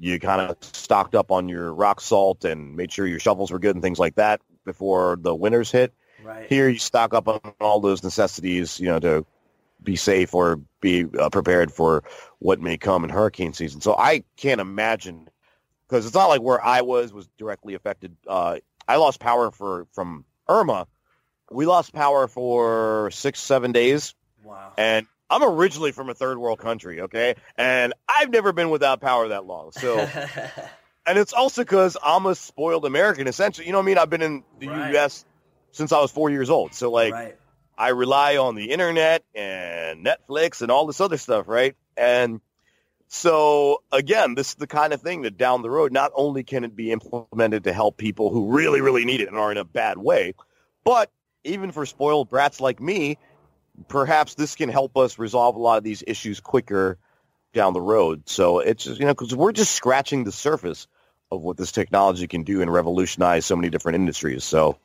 [0.00, 3.58] you kind of stocked up on your rock salt and made sure your shovels were
[3.58, 5.92] good and things like that before the winters hit.
[6.22, 6.46] Right.
[6.48, 9.26] Here, you stock up on all those necessities, you know, to
[9.82, 12.02] be safe or be uh, prepared for
[12.38, 13.82] what may come in hurricane season.
[13.82, 15.28] So I can't imagine
[15.88, 18.16] because it's not like where I was was directly affected.
[18.26, 18.58] Uh,
[18.88, 20.86] I lost power for from Irma.
[21.50, 24.72] We lost power for six, seven days, Wow.
[24.78, 29.28] and I'm originally from a third world country, okay, and I've never been without power
[29.28, 29.72] that long.
[29.72, 29.98] So,
[31.06, 33.66] and it's also because I'm a spoiled American, essentially.
[33.66, 33.98] You know what I mean?
[33.98, 34.92] I've been in the Right.
[34.92, 35.24] U.S.
[35.72, 37.12] since I was four years old, so like.
[37.12, 37.36] right.
[37.78, 41.74] I rely on the internet and Netflix and all this other stuff, right?
[41.96, 42.42] And
[43.08, 46.64] so again, this is the kind of thing that down the road, not only can
[46.64, 49.64] it be implemented to help people who really, really need it and are in a
[49.64, 50.34] bad way,
[50.84, 51.10] but
[51.42, 53.16] even for spoiled brats like me,
[53.88, 56.98] perhaps this can help us resolve a lot of these issues quicker
[57.52, 58.28] down the road.
[58.28, 60.86] So it's just, you know, because we're just scratching the surface
[61.32, 64.44] of what this technology can do and revolutionize so many different industries.
[64.44, 64.78] So,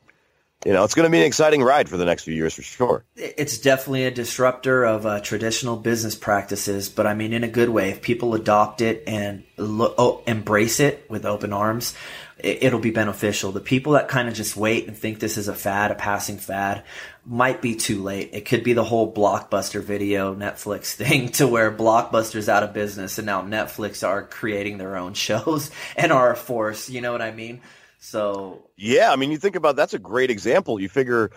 [0.64, 2.62] you know, it's going to be an exciting ride for the next few years for
[2.62, 3.04] sure.
[3.14, 7.68] It's definitely a disruptor of uh, traditional business practices, but I mean in a good
[7.68, 7.90] way.
[7.90, 11.94] If people adopt it and lo- oh, embrace it with open arms,
[12.38, 13.52] it, it'll be beneficial.
[13.52, 16.38] The people that kind of just wait and think this is a fad, a passing
[16.38, 16.84] fad,
[17.24, 18.30] might be too late.
[18.32, 23.18] It could be the whole blockbuster video Netflix thing to where blockbuster's out of business
[23.18, 26.88] and now Netflix are creating their own shows and are a force.
[26.90, 27.60] You know what I mean?
[27.98, 30.80] So Yeah, I mean, you think about that's a great example.
[30.80, 31.30] You figure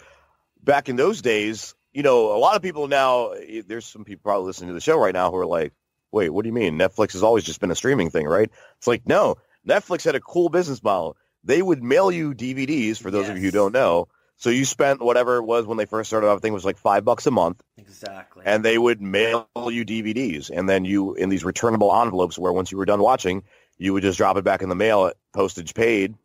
[0.63, 3.29] back in those days, you know, a lot of people now.
[3.31, 5.73] Eh, there's some people probably listening to the show right now who are like,
[6.11, 6.77] "Wait, what do you mean?
[6.77, 9.37] Netflix has always just been a streaming thing, right?" It's like, no,
[9.69, 11.15] Netflix had a cool business model.
[11.43, 14.07] They would mail you DVDs for those of you who don't know.
[14.37, 16.29] So you spent whatever it was when they first started.
[16.29, 18.43] I think it was like five bucks a month, exactly.
[18.45, 22.71] and they would mail you DVDs, and then you in these returnable envelopes where once
[22.71, 23.43] you were done watching,
[23.77, 26.15] you would just drop it back in the mail at postage paid,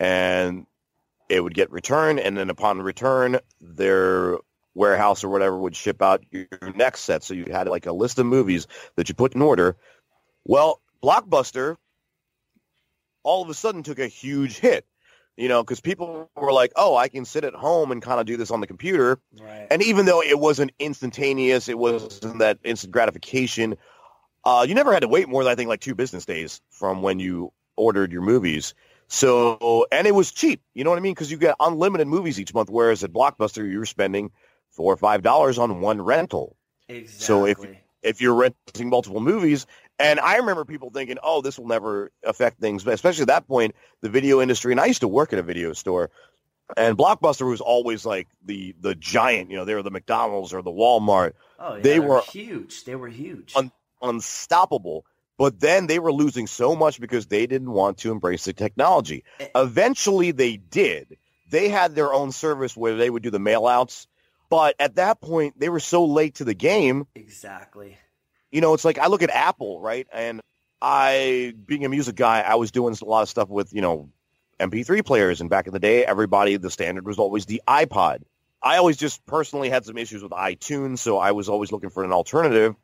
[0.00, 0.66] and
[1.28, 4.38] it would get returned, and then upon return, their
[4.74, 7.22] warehouse or whatever would ship out your next set.
[7.22, 9.76] So you had like a list of movies that you put in order.
[10.44, 11.76] Well, Blockbuster
[13.22, 14.86] all of a sudden took a huge hit,
[15.36, 18.26] you know, because people were like, "Oh, I can sit at home and kind of
[18.26, 19.66] do this on the computer." right.
[19.70, 23.76] And even though it wasn't instantaneous, it wasn't that instant gratification.
[24.44, 27.02] Uh, you never had to wait more than I think like two business days from
[27.02, 28.74] when you ordered your movies.
[29.08, 30.62] So, and it was cheap.
[30.72, 31.14] You know what I mean?
[31.14, 34.30] Because you get unlimited movies each month, whereas at Blockbuster you were spending
[34.70, 36.56] four or five dollars on one rental.
[36.88, 37.24] exactly.
[37.24, 37.58] so if-
[38.02, 39.66] If you're renting multiple movies,
[40.00, 43.46] and I remember people thinking, "Oh, this will never affect things," but especially at that
[43.46, 44.72] point, the video industry.
[44.72, 46.10] And I used to work at a video store,
[46.76, 49.50] and Blockbuster was always like the the giant.
[49.50, 51.32] You know, they were the McDonald's or the Walmart
[51.62, 52.84] Oh, yeah, They they were- were huge.
[52.84, 53.52] They were huge.
[53.54, 53.70] Un-
[54.02, 55.04] unstoppable.
[55.36, 59.24] But then they were losing so much because they didn't want to embrace the technology.
[59.40, 59.48] Eh.
[59.54, 61.16] Eventually they did.
[61.50, 64.06] They had their own service where they would do the mail outs.
[64.50, 67.06] But at that point, they were so late to the game.
[67.14, 67.96] exactly.
[68.50, 70.06] You know, it's like I look at Apple, right?
[70.12, 70.40] And
[70.82, 74.10] I, being a music guy, I was doing a lot of stuff with, you know,
[74.58, 75.40] MP3 players.
[75.40, 78.22] And back in the day, everybody, the standard was always the iPod.
[78.62, 82.04] I always just personally had some issues with iTunes, so I was always looking for
[82.04, 82.76] an alternative.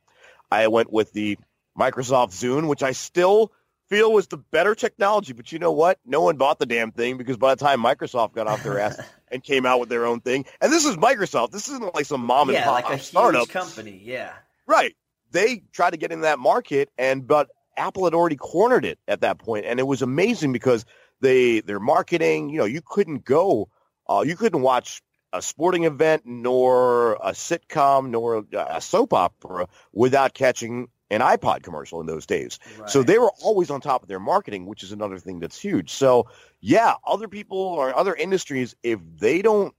[0.51, 1.39] I went with the
[1.79, 3.53] Microsoft Zune, which I still
[3.89, 5.35] feel was the better technology.
[5.35, 5.99] But you know what?
[6.05, 8.99] No one bought the damn thing because by the time Microsoft got off their ass
[9.31, 11.51] and came out with their own thing, and this is Microsoft.
[11.51, 13.49] This isn't like some mom and yeah, pop like a huge startup.
[13.49, 14.01] company.
[14.03, 14.33] Yeah.
[14.67, 14.97] Right.
[15.37, 19.21] They tried to get in that market and but Apple had already cornered it at
[19.21, 20.85] that point and it was amazing because
[21.21, 23.69] they their marketing, you know, you couldn't go
[24.09, 30.33] uh you couldn't watch a sporting event nor a sitcom nor a soap opera without
[30.33, 32.59] catching an iPod commercial in those days.
[32.87, 35.91] So they were always on top of their marketing, which is another thing that's huge.
[35.93, 36.29] So
[36.61, 39.75] yeah, other people or other industries, if they don't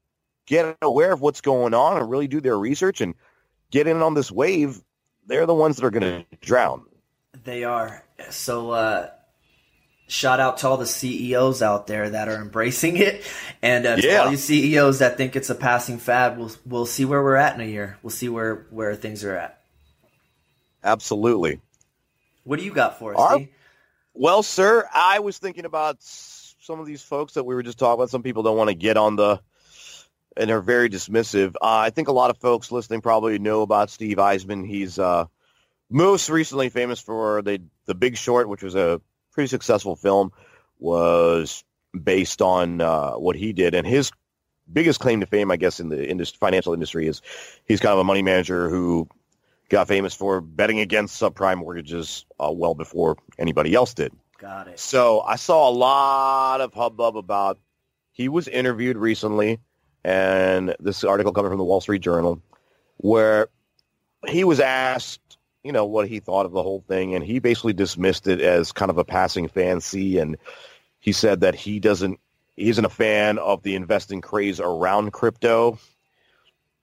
[0.45, 3.15] get aware of what's going on and really do their research and
[3.71, 4.81] get in on this wave,
[5.27, 6.85] they're the ones that are going to drown.
[7.43, 8.03] They are.
[8.31, 9.09] So, uh,
[10.07, 13.23] shout out to all the CEOs out there that are embracing it.
[13.61, 14.23] And uh, to Yeah.
[14.23, 17.55] all you CEOs that think it's a passing fad, we'll, we'll see where we're at
[17.55, 17.97] in a year.
[18.01, 19.61] We'll see where, where things are at.
[20.83, 21.59] Absolutely.
[22.43, 23.47] What do you got for us, Our-
[24.13, 27.95] Well, sir, I was thinking about some of these folks that we were just talking
[27.99, 28.09] about.
[28.09, 29.41] Some people don't want to get on the,
[30.37, 31.55] and they're very dismissive.
[31.55, 34.67] Uh, I think a lot of folks listening probably know about Steve Eisman.
[34.67, 35.25] He's uh,
[35.89, 40.31] most recently famous for the the Big Short, which was a pretty successful film,
[40.79, 41.63] was
[42.03, 44.11] based on uh, what he did, and his
[44.71, 47.21] biggest claim to fame, I guess, in the indus- financial industry is
[47.65, 49.07] he's kind of a money manager who
[49.69, 54.13] got famous for betting against subprime mortgages uh, well before anybody else did.
[54.37, 54.79] Got it.
[54.79, 57.59] So I saw a lot of hubbub about
[58.11, 59.59] he was interviewed recently,
[60.07, 62.41] and this article coming from the Wall Street Journal,
[62.95, 63.49] where
[64.25, 67.73] he was asked, you know, what he thought of the whole thing, and he basically
[67.73, 70.37] dismissed it as kind of a passing fancy, and
[70.99, 72.21] he said that he doesn't,
[72.55, 75.77] he isn't a fan of the investing craze around crypto,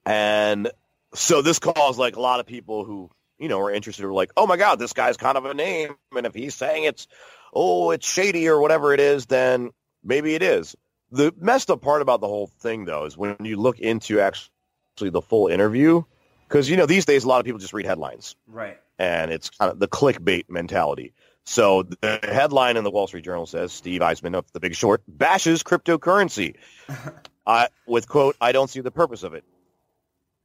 [0.05, 0.69] and
[1.15, 3.09] so this caused like a lot of people who
[3.39, 5.95] you know are interested are like, oh my god, this guy's kind of a name,
[6.15, 7.07] and if he's saying it's
[7.55, 9.71] oh it's shady or whatever it is, then
[10.03, 10.75] maybe it is.
[11.11, 15.09] The messed up part about the whole thing though is when you look into actually
[15.11, 16.03] the full interview,
[16.47, 18.77] because you know these days a lot of people just read headlines Right.
[18.99, 21.13] and it's kind of the clickbait mentality.
[21.47, 25.03] So the headline in the Wall Street Journal says Steve Eisman of The Big Short
[25.07, 26.55] bashes cryptocurrency.
[27.47, 29.43] I with quote, I don't see the purpose of it.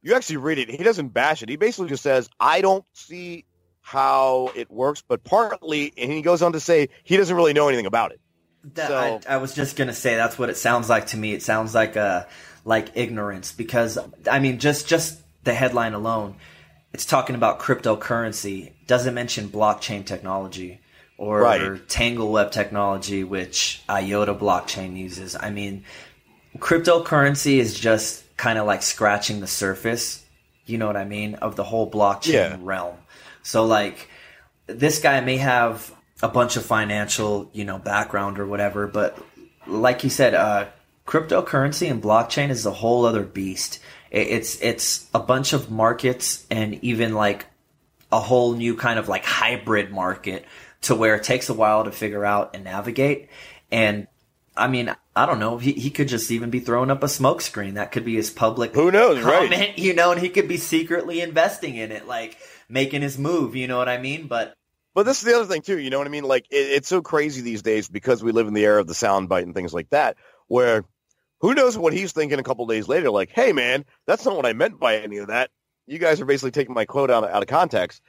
[0.03, 0.69] You actually read it.
[0.69, 1.49] He doesn't bash it.
[1.49, 3.45] He basically just says, I don't see
[3.81, 7.67] how it works, but partly, and he goes on to say he doesn't really know
[7.67, 8.19] anything about it.
[8.75, 11.33] That, So- I, I was just gonna say that's what it sounds like to me.
[11.33, 12.25] It sounds like uh
[12.63, 13.97] like ignorance because
[14.29, 16.35] I mean just just the headline alone,
[16.93, 18.73] it's talking about cryptocurrency.
[18.85, 20.79] Doesn't mention blockchain technology
[21.17, 21.87] or Right.
[21.89, 25.35] Tangle Web technology, which IOTA blockchain uses.
[25.35, 25.83] I mean,
[26.59, 30.23] cryptocurrency is just kind of like scratching the surface.
[30.65, 32.57] You know what I mean of the whole blockchain Yeah.
[32.61, 32.95] realm.
[33.43, 34.07] So like
[34.67, 35.91] this guy may have
[36.21, 39.17] a bunch of financial, you know, background or whatever, but
[39.67, 40.67] like you said, uh,
[41.05, 43.79] cryptocurrency and blockchain is a whole other beast.
[44.09, 47.45] It's it's a bunch of markets and even like
[48.11, 50.45] a whole new kind of like hybrid market
[50.81, 53.29] to where it takes a while to figure out and navigate.
[53.71, 54.07] And
[54.57, 55.57] I mean, I don't know.
[55.57, 57.75] He, he could just even be throwing up a smoke screen.
[57.75, 59.49] That could be his public Who knows, right.
[59.49, 63.55] comment, you know, and he could be secretly investing in it, like making his move,
[63.55, 64.27] you know what I mean?
[64.27, 64.53] But
[64.93, 65.79] But this is the other thing too.
[65.79, 66.23] You know what I mean?
[66.23, 68.93] Like it, it's so crazy these days because we live in the era of the
[68.93, 70.17] soundbite and things like that.
[70.47, 70.83] Where
[71.39, 73.09] who knows what he's thinking a couple days later?
[73.09, 75.49] Like, hey man, that's not what I meant by any of that.
[75.87, 78.01] You guys are basically taking my quote out out of context.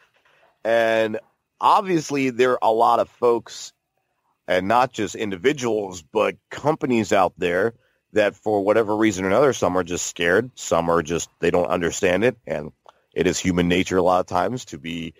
[0.64, 1.18] And
[1.60, 3.72] obviously, there are a lot of folks,
[4.46, 7.74] and not just individuals, but companies out there
[8.12, 11.66] that, for whatever reason or another, some are just scared, some are just they don't
[11.66, 12.72] understand it, and
[13.14, 15.14] it is human nature a lot of times to be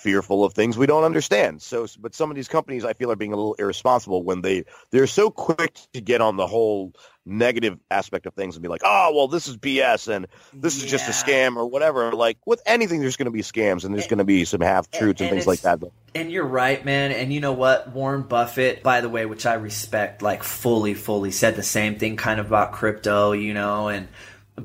[0.00, 1.60] fearful of things we don't understand.
[1.60, 4.64] So, but some of these companies, I feel, are being a little irresponsible when they
[4.90, 6.94] they're so quick to get on the whole
[7.26, 10.90] negative aspect of things and be like, oh, well, this is BS and this is
[10.90, 12.12] just a scam or whatever.
[12.12, 14.90] Like with anything, there's going to be scams and there's going to be some half
[14.90, 15.80] truths and, and things like that.
[16.14, 17.12] And you're right, man.
[17.12, 17.90] And you know what?
[17.92, 22.16] Warren Buffett, by the way, which I respect, like fully, fully said the same thing
[22.16, 24.08] kind of about crypto, you know, and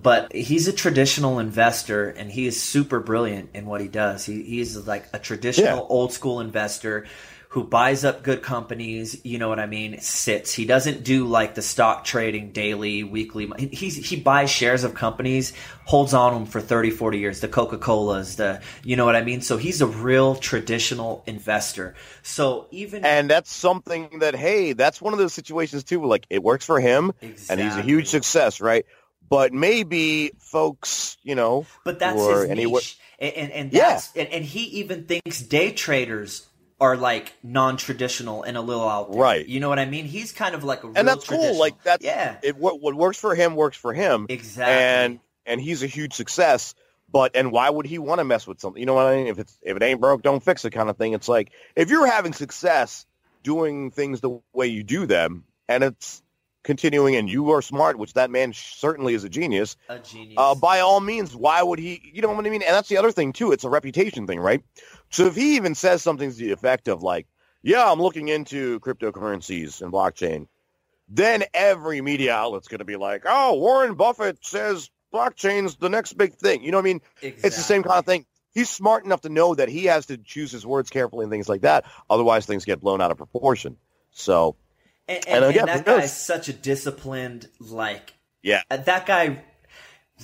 [0.02, 4.26] but he's a traditional investor and he is super brilliant in what he does.
[4.26, 5.86] He he's like a traditional Yeah.
[5.90, 7.06] old school investor
[7.50, 10.54] who buys up good companies, you know what I mean, sits.
[10.54, 13.50] He doesn't do like the stock trading daily, weekly.
[13.58, 15.54] He he's, he buys shares of companies,
[15.86, 19.40] holds on them for 30, 40 years, the Coca-Colas, the you know what I mean?
[19.42, 21.96] So he's a real traditional investor.
[22.24, 26.00] So even And that's something that, hey, that's one of those situations too.
[26.02, 27.14] where, Like it works for him,
[27.50, 28.86] and he's a huge success, right?
[29.30, 34.00] But maybe folks, you know, But that's or his any- niche, and and, and Yeah.
[34.16, 36.46] and, and he even thinks day traders
[36.80, 39.22] are like non-traditional and a little out there.
[39.22, 39.48] Right.
[39.48, 40.06] You know what I mean?
[40.06, 41.58] He's kind of like a real and that's cool.
[41.58, 44.26] Like that's yeah, It what, what works for him works for him.
[44.30, 44.74] exactly.
[44.74, 46.76] and and he's a huge success.
[47.12, 48.80] But and why would he want to mess with something?
[48.80, 49.28] You know what I mean?
[49.28, 51.14] If it's if it ain't broke, don't fix it, kind of thing.
[51.14, 53.06] It's like if you're having success
[53.44, 56.22] doing things the way you do them, and it's
[56.66, 59.78] continuing, and you are smart, which that man certainly is a genius.
[59.88, 60.36] a genius.
[60.36, 62.02] Uh, by all means, why would he?
[62.14, 62.64] You know what I mean?
[62.64, 63.54] And that's the other thing too.
[63.54, 64.62] It's a reputation thing, right?
[65.12, 67.28] So if he even says something to the effect of like,
[67.62, 70.48] "Yeah, I'm looking into cryptocurrencies and blockchain,"
[71.08, 76.18] then every media outlet's going to be like, "Oh, Warren Buffett says blockchain's the next
[76.18, 77.02] big thing." You know what I mean?
[77.22, 77.48] Exactly.
[77.48, 78.26] It's the same kind of thing.
[78.54, 81.50] He's smart enough to know that he has to choose his words carefully and things
[81.50, 81.86] like that.
[82.10, 83.78] Otherwise, things get blown out of proportion.
[84.12, 84.56] So,
[85.08, 89.44] And, And and, again, and that guy's such a disciplined, like yeah, uh, that guy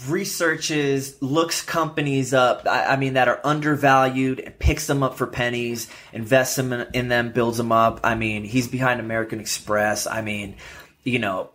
[0.07, 2.65] researches, looks companies up.
[2.67, 6.87] I, I mean, that are undervalued, and picks them up for pennies, invests them in,
[6.93, 7.99] in them, builds them up.
[8.03, 10.07] I mean, he's behind American Express.
[10.07, 10.55] I mean,
[11.03, 11.50] you know,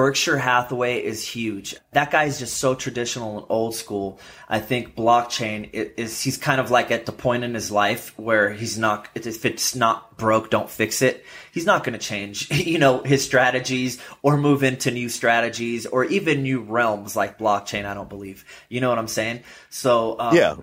[0.00, 1.76] Berkshire Hathaway is huge.
[1.92, 4.18] That guy is just so traditional and old school.
[4.48, 8.48] I think blockchain is, he's kind of like at the point in his life where
[8.48, 11.22] he's not, if it's not broke, don't fix it.
[11.52, 16.06] He's not going to change, you know, his strategies or move into new strategies or
[16.06, 17.84] even new realms like blockchain.
[17.84, 18.46] I don't believe.
[18.70, 19.42] You know what I'm saying?
[19.68, 20.56] So, um, Yeah.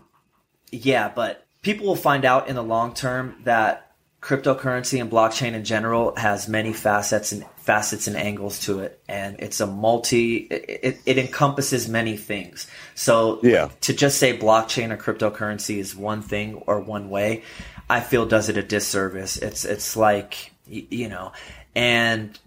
[0.71, 5.63] yeah, but people will find out in the long term that cryptocurrency and blockchain in
[5.63, 10.37] general has many facets and facets and angles to it, and it's a multi.
[10.37, 12.65] It, it, encompasses many things.
[12.95, 13.67] So Yeah.
[13.81, 17.43] to just say blockchain or cryptocurrency is one thing or one way,
[17.89, 19.35] I feel does it a disservice.
[19.35, 21.33] It's it's like you know,
[21.75, 22.39] and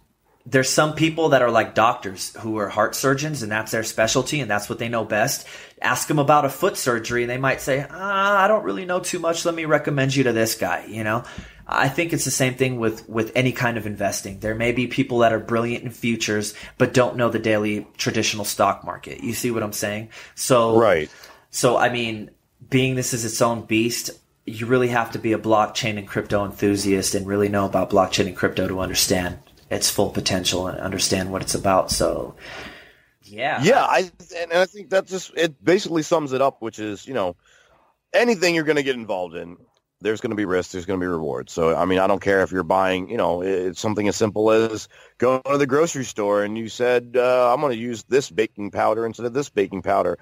[0.47, 4.41] there's some people that are like doctors who are heart surgeons and that's their specialty
[4.41, 5.47] and that's what they know best.
[5.83, 9.01] Ask them about a foot surgery and they might say, ah, I don't really know
[9.01, 9.45] too much.
[9.45, 11.25] Let me recommend you to this guy, you know?
[11.73, 14.41] I think it's the same thing with, with any kind of investing.
[14.41, 18.45] There may be people that are brilliant in futures, but don't know the daily traditional
[18.45, 19.23] stock market.
[19.23, 20.09] You see what I'm saying?
[20.35, 21.09] So, Right.
[21.51, 22.31] so, I mean,
[22.69, 24.11] being this is its own beast,
[24.47, 28.27] you really have to be a blockchain and crypto enthusiast and really know about blockchain
[28.27, 29.39] and crypto to understand
[29.71, 31.93] its full potential and understand what it's about.
[31.93, 32.35] So,
[33.23, 33.63] yeah.
[33.63, 37.15] Yeah, I and I think that just it basically sums it up, which is you
[37.15, 37.37] know
[38.13, 39.57] anything you're going to get involved in,
[40.01, 41.53] there's going to be risk, there's going to be rewards.
[41.53, 44.51] So I mean, I don't care if you're buying, you know, it's something as simple
[44.51, 44.89] as
[45.19, 48.71] going to the grocery store and you said uh, I'm going to use this baking
[48.71, 50.19] powder instead of this baking powder.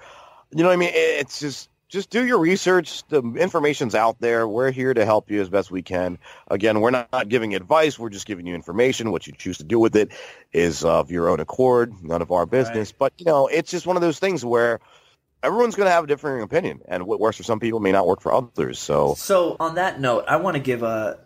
[0.51, 0.91] You know what I mean?
[0.93, 3.03] It's just just do your research.
[3.07, 4.47] The information's out there.
[4.47, 6.19] We're here to help you as best we can.
[6.47, 7.97] Again, we're not giving advice.
[7.97, 9.11] We're just giving you information.
[9.11, 10.11] What you choose to do with it
[10.53, 12.91] is of your own accord, none of our business.
[12.91, 14.79] But you know, it's just one of those things where
[15.43, 18.07] everyone's going to have a differing opinion, and what works for some people may not
[18.07, 18.79] work for others.
[18.79, 21.19] So So on that note, I want to give a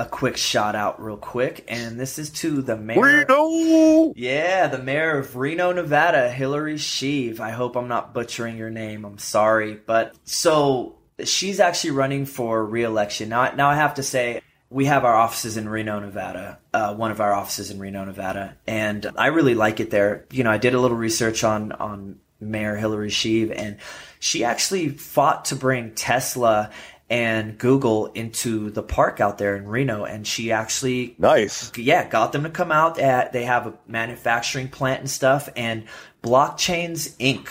[0.00, 3.00] a quick shout out real quick, and this is to the mayor.
[3.00, 4.12] Reno!
[4.16, 7.40] Yeah, the mayor of Reno, Nevada, Hillary Schieve.
[7.40, 9.04] I hope I'm not butchering your name.
[9.04, 13.28] I'm sorry, but so she's actually running for re-election.
[13.28, 14.40] Now, now I have to say
[14.70, 16.58] we have our offices in Reno, Nevada.
[16.72, 20.26] Uh, one of our offices in Reno, Nevada, and I really like it there.
[20.32, 22.18] You know, I did a little research on on
[22.50, 23.76] Mayor Hillary Schieve, and
[24.20, 26.70] she actually fought to bring Tesla
[27.10, 31.70] and Google into the park out there in Reno, and she actually Nice.
[31.76, 32.98] yeah, got them to come out.
[32.98, 35.84] At, they have a manufacturing plant and stuff, and
[36.22, 37.48] Blockchains Inc.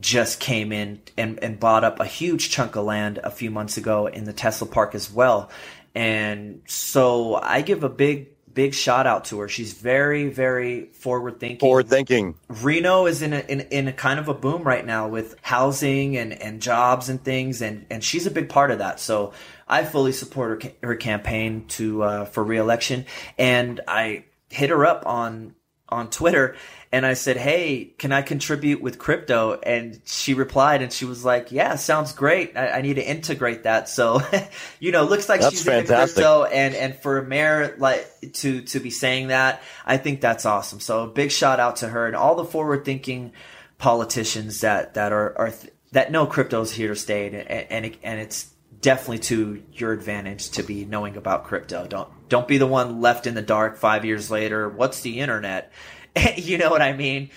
[0.00, 3.76] just came in and, and bought up a huge chunk of land a few months
[3.76, 5.50] ago in the Tesla park as well.
[5.94, 9.48] And so I give a big, big shout out to her.
[9.48, 11.58] She's very, very forward thinking.
[11.58, 12.36] Forward thinking.
[12.48, 16.16] Reno is in a, in, in a kind of a boom right now with housing
[16.16, 19.00] and, and jobs and things, and, and she's a big part of that.
[19.00, 19.32] So
[19.68, 23.06] I fully support her, her campaign to uh, for reelection,
[23.38, 25.54] and I hit her up on
[25.88, 26.56] on Twitter
[26.94, 31.24] and I said, "Hey, can I contribute with crypto?" And she replied, and she was
[31.24, 32.56] like, "Yeah, sounds great.
[32.56, 34.22] I, I need to integrate that." So,
[34.78, 36.14] you know, looks like That's she's into fantastic.
[36.14, 40.46] crypto, and and for a mayor like to to be saying that, I think that's
[40.46, 40.78] awesome.
[40.78, 43.32] So, big shout out to her and all the forward thinking
[43.78, 47.34] politicians that that are are th- that know crypto's here to stay, and
[47.72, 51.88] and, it, and it's definitely to your advantage to be knowing about crypto.
[51.88, 54.68] Don't don't be the one left in the dark five years later.
[54.68, 55.72] What's the internet?
[56.36, 57.30] you know what I mean?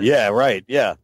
[0.00, 0.64] Yeah, right.
[0.68, 0.94] Yeah.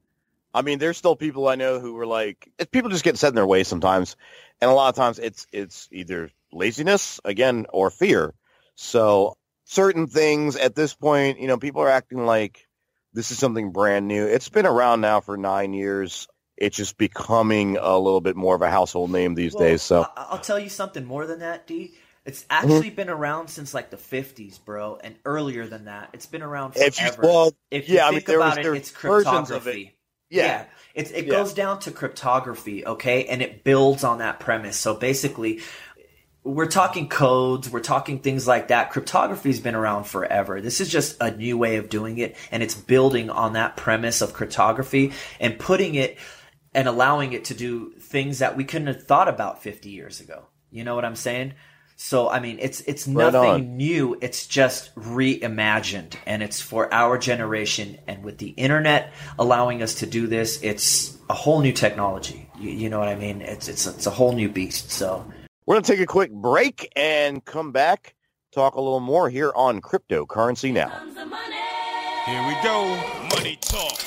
[0.55, 3.35] I mean, there's still people I know who were like, people just get set in
[3.35, 4.17] their ways sometimes,
[4.61, 8.33] and a lot of times it's it's either laziness again or fear.
[8.75, 12.67] So certain things at this point, you know, people are acting like
[13.13, 14.27] this is something brand new.
[14.27, 16.27] It's been around now for nine years.
[16.57, 19.83] It's just becoming a little bit more of a household name these Well, days.
[19.83, 21.93] So I'll tell you something more than that, D.
[22.27, 26.11] It's actually been around since like the 50s, bro, and earlier than that.
[26.13, 26.89] It's been around forever.
[26.89, 28.97] if you well, if you yeah, I mean, think there was about it, it's of
[28.97, 28.99] it.
[28.99, 29.97] cryptography.
[30.29, 30.65] Yeah.
[30.95, 31.31] It's, it Yeah.
[31.31, 33.27] goes down to cryptography, okay?
[33.27, 34.77] And it builds on that premise.
[34.77, 35.61] So basically,
[36.43, 38.91] we're talking codes, we're talking things like that.
[38.91, 40.61] Cryptography's been around forever.
[40.61, 44.21] This is just a new way of doing it, and it's building on that premise
[44.21, 46.19] of cryptography and putting it
[46.75, 50.45] and allowing it to do things that we couldn't have thought about 50 years ago.
[50.71, 51.55] You know what I'm saying?
[51.99, 53.77] So I mean, it's it's Right nothing on.
[53.79, 54.19] new.
[54.21, 57.99] It's just reimagined, and it's for our generation.
[58.07, 62.49] And with the internet allowing us to do this, it's a whole new technology.
[62.61, 63.41] You, you know what I mean?
[63.41, 64.91] It's it's it's a whole new beast.
[64.91, 65.25] So
[65.65, 68.15] We're going to take a quick break and come back,
[68.53, 70.91] talk a little more here on cryptocurrency now.
[72.27, 72.85] Here we go.
[73.35, 73.99] Money talk.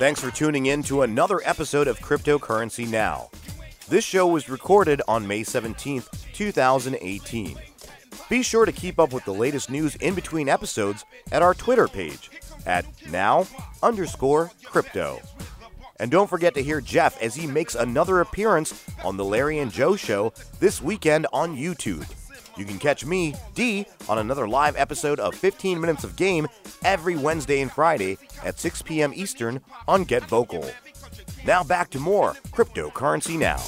[0.00, 3.28] Thanks for tuning in to another episode of Cryptocurrency Now.
[3.90, 7.58] This show was recorded on May 17th, 2018.
[8.30, 11.86] Be sure to keep up with the latest news in between episodes at our Twitter
[11.86, 12.30] page
[12.64, 13.46] at now
[13.82, 15.20] underscore crypto.
[15.98, 19.70] And don't forget to hear Jeff as he makes another appearance on The Larry and
[19.70, 22.10] Joe Show this weekend on YouTube.
[22.56, 26.48] You can catch me, D, on another live episode of 15 Minutes of Game
[26.84, 29.12] every Wednesday and Friday at 6 p.m.
[29.14, 30.68] Eastern on Get Vocal.
[31.44, 33.60] Now back to more Cryptocurrency Now.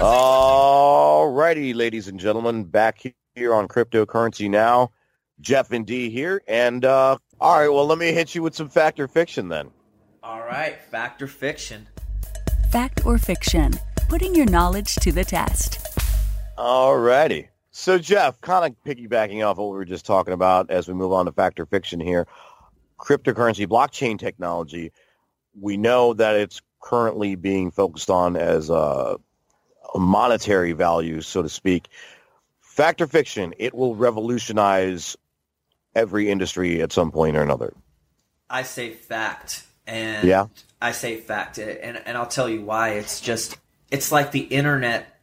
[0.00, 3.00] All righty, ladies and gentlemen, back
[3.34, 4.90] here on Cryptocurrency Now.
[5.40, 8.68] Jeff and D here, and uh, all right, well, let me hit you with some
[8.68, 9.70] fact or fiction then.
[10.22, 11.88] All right, fact or fiction.
[12.70, 13.72] Fact or fiction,
[14.08, 15.78] putting your knowledge to the test.
[16.56, 17.48] Alrighty.
[17.76, 21.12] So, Jeff, kind of piggybacking off what we were just talking about as we move
[21.12, 22.28] on to fact or fiction here,
[23.00, 24.92] cryptocurrency blockchain technology,
[25.60, 29.16] we know that it's currently being focused on as a,
[29.96, 31.88] monetary value, so to speak.
[32.60, 35.16] Fact or fiction, it will revolutionize
[35.96, 37.74] every industry at some point or another.
[38.48, 40.46] I say fact, and Yeah.
[40.80, 42.90] I say fact, and and I'll tell you why.
[42.90, 43.56] It's just
[43.90, 45.18] it's like the internet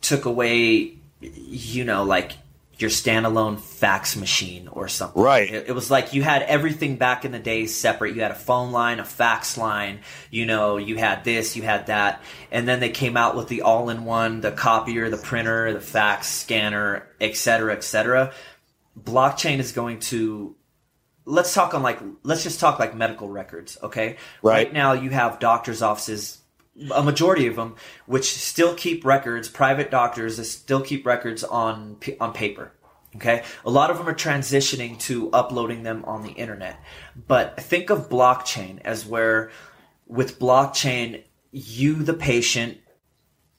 [0.00, 2.32] took away, you know, like
[2.78, 5.22] your standalone fax machine or something.
[5.22, 5.50] Right.
[5.50, 8.14] It, it was like you had everything back in the day separate.
[8.14, 10.00] You had a phone line, a fax line.
[10.30, 13.62] You know, you had this, you had that, and then they came out with the
[13.62, 18.34] all-in-one, the copier, the printer, the fax scanner, et cetera, et cetera.
[18.98, 20.54] Blockchain is going to
[21.24, 24.72] let's talk on like let's just talk like medical records okay Right.
[24.72, 26.38] now you have doctors offices
[26.94, 27.74] a majority of them
[28.06, 32.72] which still keep records private doctors that still keep records on on paper
[33.16, 33.42] okay?
[33.64, 36.78] A lot of them are transitioning to uploading them on the internet.
[37.26, 39.50] But think of blockchain as where
[40.06, 42.78] with blockchain you the patient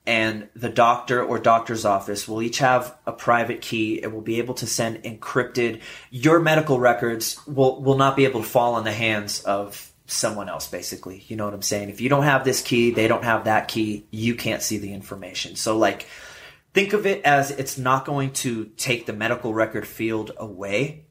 [0.05, 4.38] and the doctor or doctor's office will each have a private key and will be
[4.38, 8.86] able to send encrypted your medical records will will not be able to fall in
[8.86, 12.43] the hands of someone else basically you know what i'm saying if you don't have
[12.43, 16.08] this key they don't have that key you can't see the information so like
[16.74, 21.03] think of it as it's not going to take the medical record field away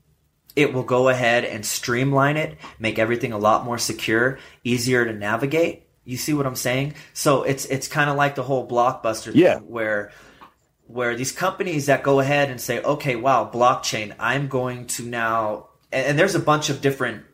[0.57, 5.12] it will go ahead and streamline it, make everything a lot more secure, easier to
[5.12, 5.82] navigate.
[6.05, 6.94] You see what I'm saying?
[7.12, 9.59] So it's it's kind of like the whole blockbuster thing Yeah.
[9.59, 10.12] where
[10.86, 15.68] where these companies that go ahead and say, okay, wow, blockchain, I'm going to now,
[15.92, 17.24] and, and there's a bunch of different,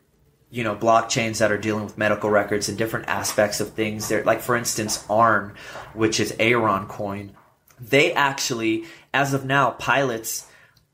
[0.52, 4.08] you know, blockchains that are dealing with medical records and different aspects of things.
[4.08, 5.54] There, like for instance, ARN,
[5.94, 7.32] which is Aeron coin,
[7.80, 8.84] they actually,
[9.14, 10.46] as of now, pilots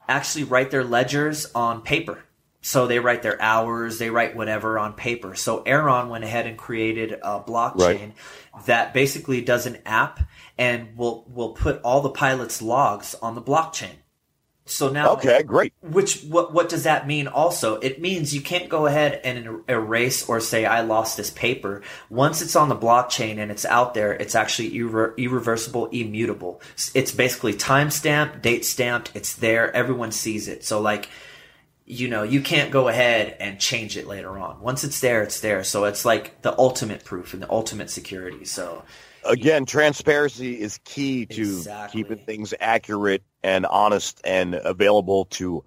[0.08, 2.22] actually write their ledgers on paper.
[2.60, 5.34] So they write their hours, they write whatever on paper.
[5.34, 8.12] So Aeron went ahead and created a blockchain
[8.66, 10.20] that basically does an app
[10.56, 13.96] and will will put all the pilots' logs on the blockchain.
[14.68, 15.72] So now Okay, great.
[15.82, 17.76] which what what does that mean also?
[17.76, 21.82] It means you can't go ahead and er- erase or say i lost this paper.
[22.10, 26.60] Once it's on the blockchain and it's out there it's actually irre- irreversible immutable.
[26.94, 30.64] It's basically time stamped date stamped it's there everyone sees it.
[30.64, 31.08] So like
[31.86, 34.60] you know you can't go ahead and change it later on.
[34.60, 35.64] Once it's there it's there.
[35.64, 38.44] So it's like the ultimate proof and the ultimate security.
[38.44, 38.84] So
[39.24, 42.02] Again, transparency is key to Exactly.
[42.04, 45.64] keeping things accurate and honest and available to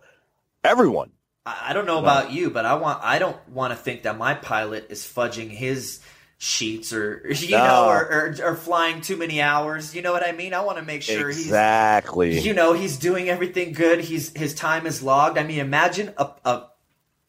[0.63, 1.11] everyone.
[1.45, 4.17] I I don't know about you, but I want I don't want to think that
[4.17, 5.99] my pilot is fudging his
[6.37, 7.63] sheets or you No.
[7.63, 9.95] know or, or or flying too many hours.
[9.95, 10.53] You know what I mean?
[10.53, 12.33] I want to make sure exactly.
[12.33, 14.01] he's you know he's doing everything good.
[14.01, 15.37] He's his time is logged.
[15.37, 16.63] I mean, imagine a, a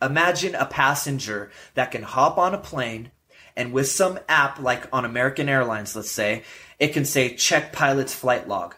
[0.00, 3.10] imagine a passenger that can hop on a plane
[3.56, 6.42] and with some app like on American Airlines, let's say,
[6.78, 8.74] it can say check pilot's flight log.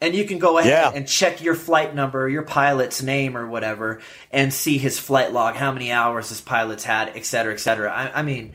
[0.00, 0.92] And you can go ahead Yeah.
[0.94, 5.56] and check your flight number, your pilot's name or whatever, and see his flight log,
[5.56, 7.90] how many hours his pilot's had, et cetera, et cetera.
[7.92, 8.52] I, I mean,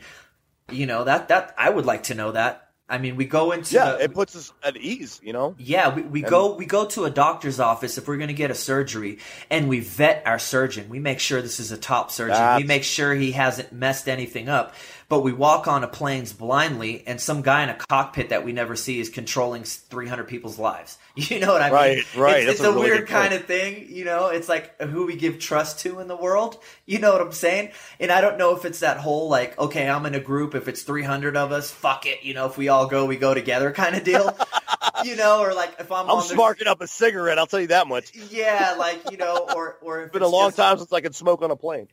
[0.70, 2.62] you know, that, that, I would like to know that.
[2.86, 5.54] I mean, we go into yeah, the, it puts us at ease, you know?
[5.58, 8.50] yeah, we, we go we go to a doctor's office if we're going to get
[8.50, 10.90] a surgery, and we vet our surgeon.
[10.90, 12.56] We make sure this is a top surgeon.
[12.56, 14.74] we make sure he hasn't messed anything up.
[15.08, 18.52] But we walk on a planes blindly, and some guy in a cockpit that we
[18.52, 20.98] never see is controlling 300 people's lives.
[21.16, 21.74] You know what I mean?
[21.74, 22.42] Right, right.
[22.42, 23.86] It's, it's a a, really weird kind of thing.
[23.88, 26.58] You know, it's like uh, who we give trust to in the world.
[26.86, 27.70] You know what I'm saying?
[27.98, 30.54] And I don't know if it's that whole like, okay, I'm in a group.
[30.54, 32.22] If it's 300 of us, fuck it.
[32.22, 34.36] You know, if we all go, we go together kind of deal.
[35.10, 37.86] you know, or like if I'm, I'm sparking up a cigarette, I'll tell you that
[37.86, 38.14] much.
[38.30, 41.00] Yeah, like you know, or or if it's been a long just- time since I
[41.00, 41.88] could smoke on a plane.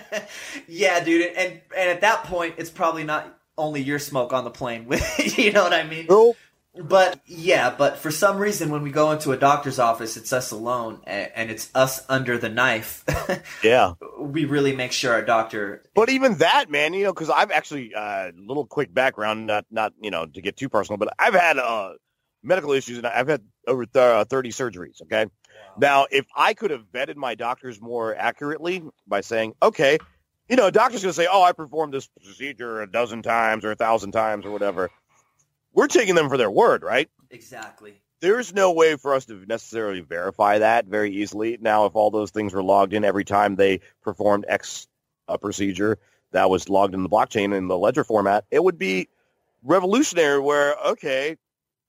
[0.68, 4.50] yeah, dude, and and at that point, it's probably not only your smoke on the
[4.50, 4.86] plane.
[4.86, 6.06] With you know what I mean?
[6.08, 6.36] Nope.
[6.76, 10.50] But yeah, but for some reason, when we go into a doctor's office, it's us
[10.50, 13.04] alone, and, and it's us under the knife.
[13.62, 13.94] Yeah.
[14.18, 15.84] we really make sure our doctor.
[15.94, 19.64] But even that, man, you know, because I've actually a uh, little quick background, not
[19.70, 21.92] not you know to get too personal, but I've had uh,
[22.44, 25.02] medical issues and I've had over th- uh, thirty surgeries.
[25.02, 25.26] Okay,
[25.78, 29.98] now if I could have vetted my doctors more accurately by saying, okay,
[30.48, 33.64] you know, a doctor's going to say, oh, I performed this procedure a dozen times
[33.64, 34.90] or a thousand times or whatever.
[35.72, 37.08] We're taking them for their word, right?
[37.30, 37.94] Exactly.
[38.20, 41.58] there's no way for us to necessarily verify that very easily.
[41.60, 44.86] Now, if all those things were logged in every time they performed X
[45.28, 45.98] uh, procedure
[46.32, 49.08] that was logged in the blockchain in the ledger format, it would be
[49.62, 51.36] revolutionary where, okay,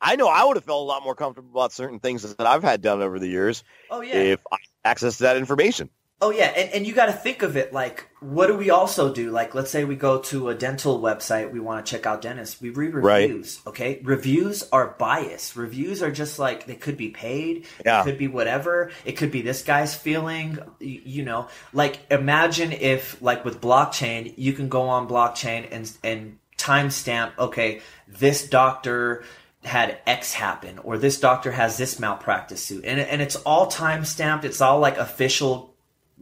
[0.01, 2.63] I know I would have felt a lot more comfortable about certain things that I've
[2.63, 4.15] had done over the years Oh yeah.
[4.15, 5.89] if I had access to that information.
[6.21, 9.13] Oh yeah, and, and you got to think of it like, what do we also
[9.13, 9.31] do?
[9.31, 12.61] Like, let's say we go to a dental website, we want to check out dentists.
[12.61, 13.27] We read Right.
[13.29, 13.59] reviews.
[13.67, 15.57] Okay, reviews are biased.
[15.57, 17.65] Reviews are just like they could be paid.
[17.85, 17.99] Yeah.
[18.01, 18.91] It could be whatever.
[19.03, 20.57] It could be this guy's feeling.
[20.79, 25.91] You, you know, like imagine if, like with blockchain, you can go on blockchain and
[26.01, 27.37] and timestamp.
[27.37, 29.25] Okay, this doctor
[29.65, 34.05] had X happen, or this doctor has this malpractice suit, and and it's all time
[34.05, 34.45] stamped.
[34.45, 35.75] It's all like official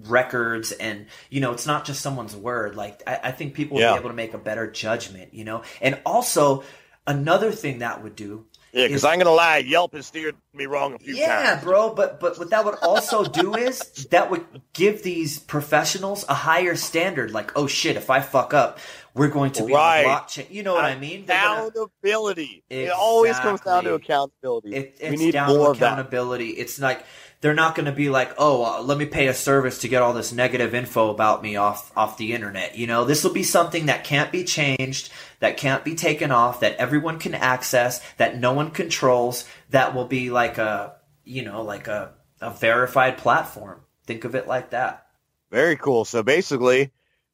[0.08, 3.82] records and you know it's not just someone's word like i, I think people would
[3.82, 3.94] Yeah.
[3.94, 6.64] be able to make a better judgment you know and also
[7.06, 8.44] another thing that would do
[8.74, 11.46] Yeah, because I'm going to lie, Yelp has steered me wrong a few yeah times.
[11.46, 13.80] Yeah, bro but but what that would also do is
[14.12, 18.80] that would give these professionals a higher standard like oh shit if i fuck up
[19.16, 20.06] we're going to be Right.
[20.06, 22.64] blockchain you know what i mean They're gonna- Accountability.
[22.70, 24.76] It always comes down to accountability.
[24.76, 25.94] It, we it's need down more to of that.
[25.94, 26.50] accountability.
[26.52, 27.06] It's like
[27.44, 30.02] they're not going to be like, oh, uh, let me pay a service to get
[30.02, 32.78] all this negative info about me off off the internet.
[32.78, 36.62] You know, this will be something that can't be changed, that can't be taken off,
[36.62, 39.46] that everyone can access, that no one controls.
[39.72, 43.82] That will be like a you know like a a verified platform.
[44.06, 45.06] Think of it like that.
[45.52, 46.06] Very cool.
[46.06, 46.92] So basically,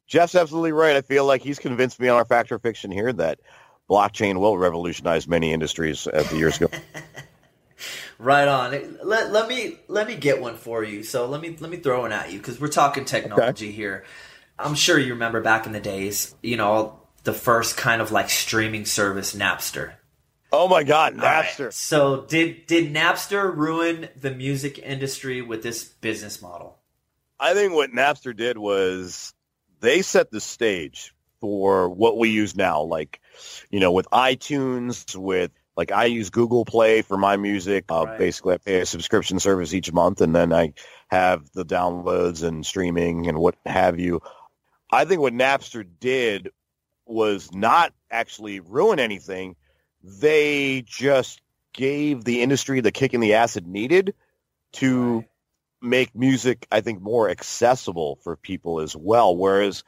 [0.08, 0.96] Jeff's absolutely right.
[0.96, 3.38] I feel like he's convinced me on our Factor Fiction here that
[3.88, 6.66] blockchain will revolutionize many industries as the years go.
[8.20, 8.98] Right on.
[9.02, 11.02] Let, let me let me get one for you.
[11.02, 14.04] So let me let me throw one at you because we're talking technology here.
[14.58, 18.28] I'm sure you remember back in the days, you know, the first kind of like
[18.28, 19.94] streaming service, Napster.
[20.52, 21.46] oh my God, All right.
[21.46, 21.72] Napster.
[21.72, 26.76] So did did Napster ruin the music industry with this business model?
[27.38, 29.32] I think what Napster did was
[29.80, 32.82] they set the stage for what we use now.
[32.82, 33.18] Like,
[33.70, 37.86] you know, with iTunes, with like I use Google Play for my music.
[37.88, 38.18] Uh, Right.
[38.18, 40.74] Basically, I pay a subscription service each month, and then I
[41.08, 44.20] have the downloads and streaming and what have you.
[44.92, 46.50] I think what Napster did
[47.06, 49.56] was not actually ruin anything.
[50.02, 51.40] They just
[51.72, 54.12] gave the industry the kick in the ass it needed
[54.74, 55.28] to Right.
[55.80, 59.34] make music, I think, more accessible for people as well.
[59.34, 59.82] Whereas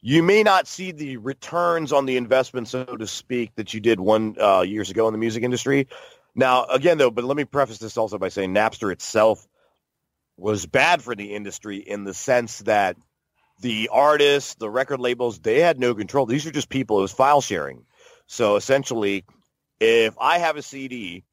[0.00, 3.98] you may not see the returns on the investment, so to speak, that you did
[3.98, 5.88] one uh, years ago in the music industry.
[6.34, 9.46] Now, again, though, but let me preface this also by saying Napster itself
[10.36, 12.96] was bad for the industry in the sense that
[13.60, 16.26] the artists, the record labels, they had no control.
[16.26, 16.98] These are just people.
[16.98, 17.84] It was file sharing.
[18.28, 19.24] So essentially,
[19.80, 21.24] if I have a CD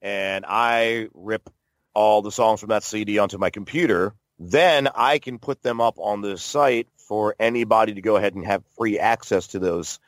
[0.00, 1.50] and I rip
[1.92, 5.98] all the songs from that CD onto my computer, then I can put them up
[5.98, 9.98] on the site for anybody to go ahead and have free access to those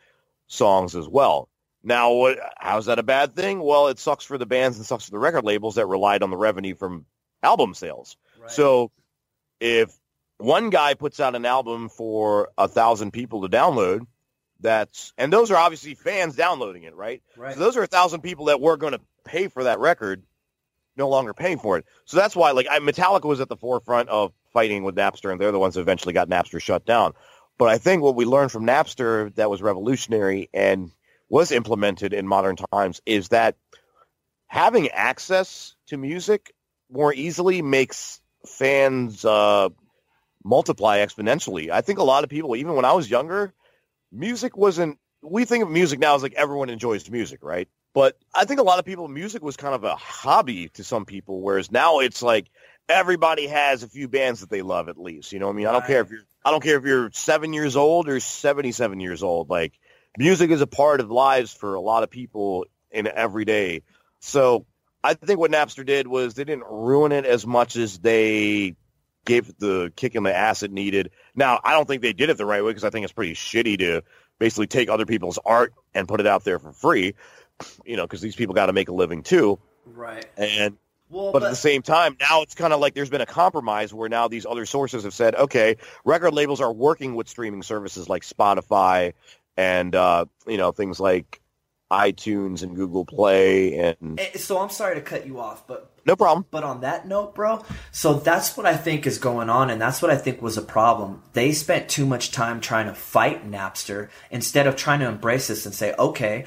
[0.46, 1.48] songs as well.
[1.82, 3.60] Now, what, how's that a bad thing?
[3.60, 6.30] Well, it sucks for the bands and sucks for the record labels that relied on
[6.30, 7.06] the revenue from
[7.42, 8.16] album sales.
[8.38, 8.50] Right.
[8.50, 8.90] So
[9.60, 9.90] if
[10.36, 14.06] one guy puts out an album for a thousand people to download,
[14.60, 17.22] that's and those are obviously fans downloading it, right?
[17.36, 17.54] right.
[17.54, 20.22] So those are a thousand people that were going to pay for that record,
[21.00, 21.84] no longer paying for it.
[22.04, 25.40] So that's why, like, I, Metallica was at the forefront of fighting with Napster, and
[25.40, 27.14] they're the ones that eventually got Napster shut down.
[27.58, 30.92] But I think what we learned from Napster that was revolutionary and
[31.28, 33.56] was implemented in modern times is that
[34.46, 36.54] having access to music
[36.90, 39.68] more easily makes fans uh,
[40.44, 41.70] multiply exponentially.
[41.70, 43.52] I think a lot of people, even when I was younger,
[44.12, 44.98] music wasn't.
[45.22, 47.68] We think of music now as like everyone enjoys music, right?
[47.92, 51.04] But I think a lot of people, music was kind of a hobby to some
[51.04, 52.48] people, whereas now it's like
[52.88, 55.32] everybody has a few bands that they love at least.
[55.32, 55.66] You know what I mean?
[55.66, 58.72] I don't care if you're I don't care if you're seven years old or seventy
[58.72, 59.50] seven years old.
[59.50, 59.72] Like
[60.16, 63.82] music is a part of lives for a lot of people in every day.
[64.20, 64.66] So
[65.02, 68.76] I think what Napster did was they didn't ruin it as much as they
[69.24, 71.10] gave the kick in the ass it needed.
[71.34, 73.34] Now, I don't think they did it the right way because I think it's pretty
[73.34, 74.02] shitty to
[74.38, 77.14] basically take other people's art and put it out there for free.
[77.84, 79.58] You know, because these people got to make a living too.
[79.86, 80.26] Right.
[80.36, 80.76] And
[81.08, 83.92] Well, but, at the same time, now it's kind of like there's been a compromise
[83.92, 88.08] where now these other sources have said, okay, record labels are working with streaming services
[88.08, 89.12] like Spotify
[89.56, 91.40] and uh, you know things like
[91.90, 96.16] iTunes and Google Play and Eh, so I'm sorry to cut you off, but no
[96.16, 96.46] problem.
[96.50, 100.00] But on that note, bro, so that's what I think is going on, and that's
[100.00, 101.22] what I think was a problem.
[101.32, 105.66] They spent too much time trying to fight Napster instead of trying to embrace this
[105.66, 106.46] and say, okay,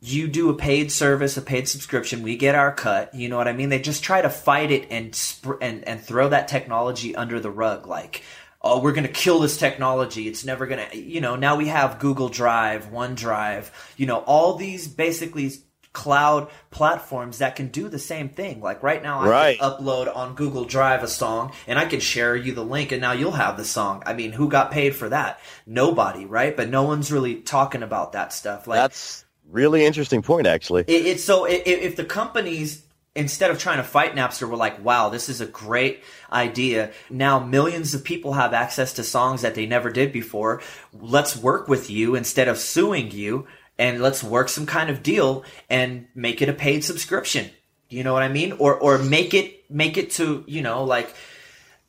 [0.00, 3.14] you do a paid service, a paid subscription, we get our cut.
[3.14, 3.68] You know what I mean?
[3.68, 7.50] They just try to fight it and sp- and and throw that technology under the
[7.50, 8.22] rug, like.
[8.62, 10.28] Oh, we're going to kill this technology.
[10.28, 14.56] It's never going to, you know, now we have Google Drive, OneDrive, you know, all
[14.56, 15.50] these basically
[15.94, 18.60] cloud platforms that can do the same thing.
[18.60, 19.58] Like right now, I Right.
[19.58, 23.00] can upload on Google Drive a song and I can share you the link and
[23.00, 24.02] now you'll have the song.
[24.04, 25.40] I mean, who got paid for that?
[25.66, 26.54] Nobody, right?
[26.54, 28.66] But no one's really talking about that stuff.
[28.66, 30.82] Like That's really interesting point, actually.
[30.82, 32.84] it, it's so if the companies
[33.14, 36.92] instead of trying to fight Napster were like, wow, this is a great idea.
[37.08, 40.62] Now millions of people have access to songs that they never did before.
[40.92, 43.46] Let's work with you instead of suing you
[43.78, 47.50] and let's work some kind of deal and make it a paid subscription.
[47.88, 48.52] You know what I mean?
[48.52, 51.12] Or or make it make it to, you know, like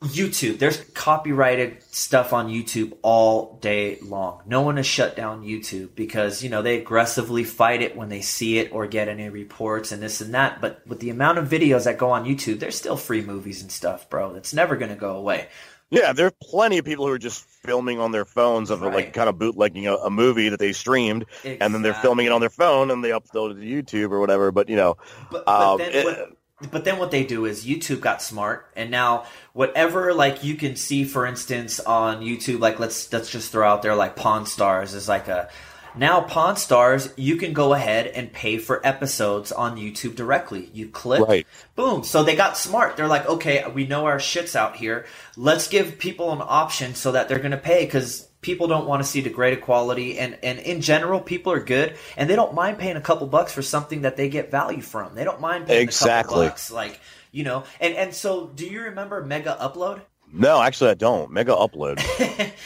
[0.02, 0.58] YouTube.
[0.58, 4.42] There's copyrighted stuff on YouTube all day long.
[4.46, 8.20] No one has shut down YouTube because, you know, they aggressively fight it when they
[8.20, 10.60] see it or get any reports and this and that.
[10.60, 13.70] But with the amount of videos that go on YouTube, there's still free movies and
[13.70, 14.34] stuff, bro.
[14.34, 15.48] It's never going to go away.
[15.90, 18.94] Yeah, there are plenty of people who are just filming on their phones of Right.
[18.94, 22.32] like kind of bootlegging a, a movie that they streamed, and then they're filming it
[22.32, 23.60] on their phone and they upload it to
[24.06, 24.50] YouTube or whatever.
[24.52, 24.96] But you know,
[25.30, 26.28] But, but Um, then it-
[26.70, 30.76] but then what they do is YouTube got smart, and now whatever like you can
[30.76, 34.94] see, for instance, on YouTube, like let's let's just throw out there like Pawn Stars
[34.94, 35.48] is like a
[35.94, 40.70] now Pawn Stars, you can go ahead and pay for episodes on YouTube directly.
[40.72, 41.46] You click, Right.
[41.74, 42.02] boom.
[42.02, 42.96] So they got smart.
[42.96, 45.04] They're like, okay, we know our shit's out here.
[45.36, 49.02] Let's give people an option so that they're going to pay because people don't want
[49.02, 50.18] to see degraded quality.
[50.18, 53.52] And, and in general, people are good and they don't mind paying a couple bucks
[53.52, 55.14] for something that they get value from.
[55.14, 56.34] They don't mind paying a Exactly.
[56.34, 56.70] couple bucks.
[56.70, 60.02] Like, you know, and, and so do you remember Megaupload?
[60.34, 61.30] no, actually, I don't.
[61.30, 61.98] Megaupload.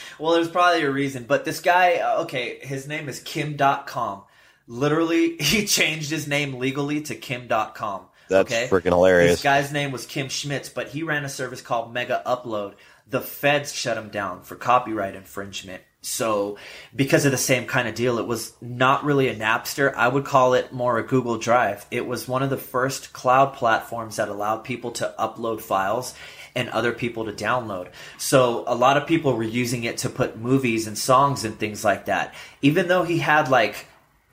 [0.19, 4.23] well, there's probably a reason, but this guy, uh, okay, his name is Kim Dotcom.
[4.67, 8.05] Literally, he changed his name legally to Kim Dotcom.
[8.29, 8.67] That's okay?
[8.69, 9.31] freaking hilarious.
[9.31, 12.73] This guy's name was Kim Schmitz, but he ran a service called Megaupload.
[13.09, 15.81] The feds shut him down for copyright infringement.
[16.01, 16.57] So,
[16.95, 19.93] because of the same kind of deal, it was not really a Napster.
[19.93, 21.85] I would call it more a Google Drive.
[21.91, 26.13] It was one of the first cloud platforms that allowed people to upload files
[26.55, 27.89] and other people to download.
[28.17, 31.83] So, a lot of people were using it to put movies and songs and things
[31.83, 32.33] like that.
[32.61, 33.87] Even though he had like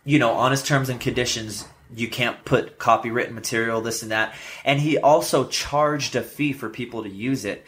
[0.05, 4.35] you know, on his terms and conditions, you can't put copywritten material, this and that.
[4.64, 7.64] And he also charged a fee for people to use it.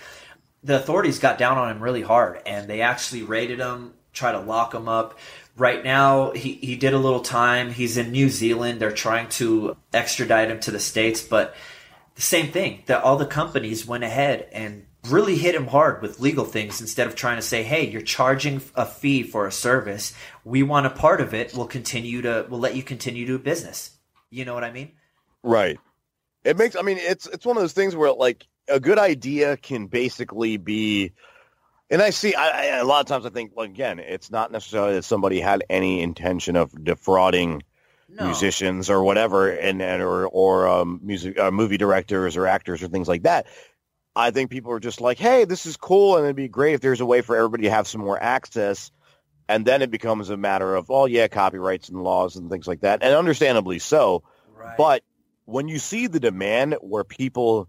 [0.67, 4.41] The authorities got down on him really hard and they actually raided him, try to
[4.41, 5.19] lock him up.
[5.57, 7.73] Right now, he, he did a little time.
[7.73, 8.81] He's in New Zealand.
[8.81, 11.55] They're trying to extradite him to the States, but
[12.15, 16.21] the same thing that all the companies went ahead and really hit him hard with
[16.21, 20.13] legal things instead of trying to say hey you're charging a fee for a service
[20.45, 23.39] we want a part of it we'll continue to we'll let you continue to do
[23.39, 23.99] business
[24.31, 24.91] you know what i mean
[25.47, 25.79] Right.
[26.45, 26.77] It makes.
[26.77, 30.57] I mean, it's it's one of those things where like a good idea can basically
[30.57, 31.13] be.
[31.91, 32.35] And I see.
[32.35, 35.41] I, I, a lot of times, I think, well, again, it's not necessarily that somebody
[35.41, 37.63] had any intention of defrauding
[38.09, 42.83] no musicians or whatever, and, and or or um, music uh, movie directors or actors
[42.83, 43.47] or things like that.
[44.17, 46.81] I think people are just like, hey, this is cool, and it'd be great if
[46.81, 48.91] there's a way for everybody to have some more access.
[49.49, 52.81] And then it becomes a matter of, oh yeah, copyrights and laws and things like
[52.81, 54.25] that, and understandably so.
[54.57, 54.77] right.
[54.77, 55.05] But
[55.45, 57.69] when you see the demand where people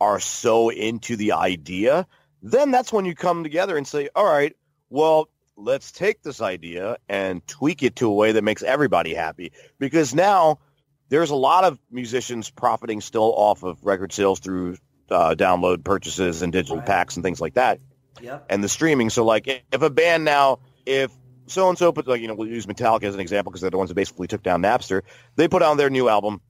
[0.00, 2.06] are so into the idea,
[2.42, 4.56] then that's when you come together and say, all right,
[4.90, 9.52] well, let's take this idea and tweak it to a way that makes everybody happy.
[9.78, 10.60] Because now
[11.08, 14.76] there's a lot of musicians profiting still off of record sales through
[15.10, 16.86] uh, download purchases and digital Right.
[16.86, 17.80] packs and things like that
[18.20, 19.10] yep and the streaming.
[19.10, 21.10] So like if a band now, if
[21.46, 23.70] so and so put like you know we'll use Metallica as an example because they're
[23.70, 25.02] the ones that basically took down Napster.
[25.36, 26.40] They put out their new album,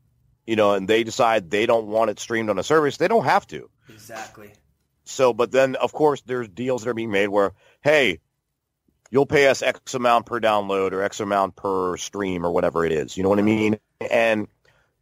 [0.49, 2.97] you know, and they decide they don't want it streamed on a service.
[2.97, 3.69] They don't have to.
[3.91, 4.51] exactly
[5.05, 8.21] So, but then of course there's deals that are being made where hey,
[9.11, 12.93] you'll pay us X amount per download or X amount per stream or whatever it
[12.93, 13.15] is.
[13.15, 13.79] You know what I mean?
[14.11, 14.49] And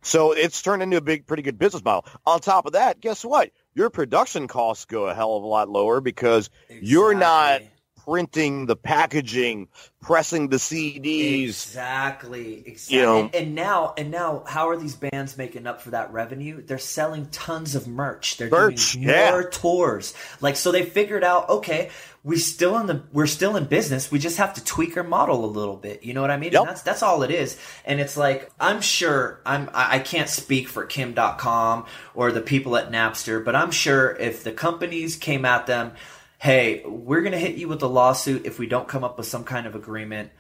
[0.03, 2.07] so it's turned into a big, pretty good business model.
[2.27, 3.51] On top of that, guess what?
[3.73, 7.76] Your production costs go a hell of a lot lower because You're not Exactly.
[8.07, 9.69] Printing the packaging,
[10.01, 11.45] pressing the CDs.
[11.45, 12.63] Exactly.
[12.65, 12.97] Exactly.
[12.97, 16.13] You know- and, and now, and now, how are these bands making up for that
[16.13, 16.63] revenue?
[16.63, 18.37] They're selling tons of merch.
[18.37, 19.31] They're Merch, doing yeah.
[19.33, 20.15] more tours.
[20.41, 21.91] Like, so they figured out, okay,
[22.23, 24.11] we still in the, we're still in business.
[24.11, 26.05] We just have to tweak our model a little bit.
[26.05, 26.53] You know what I mean?
[26.53, 26.61] Yep.
[26.61, 27.59] And that's, that's all it is.
[27.85, 32.41] And it's like, I'm sure I'm, I I can't speak for Kim Dotcom or the
[32.41, 35.93] people at Napster, but I'm sure if the companies came at them,
[36.39, 39.27] hey, we're going to hit you with a lawsuit if we don't come up with
[39.27, 40.31] some kind of agreement.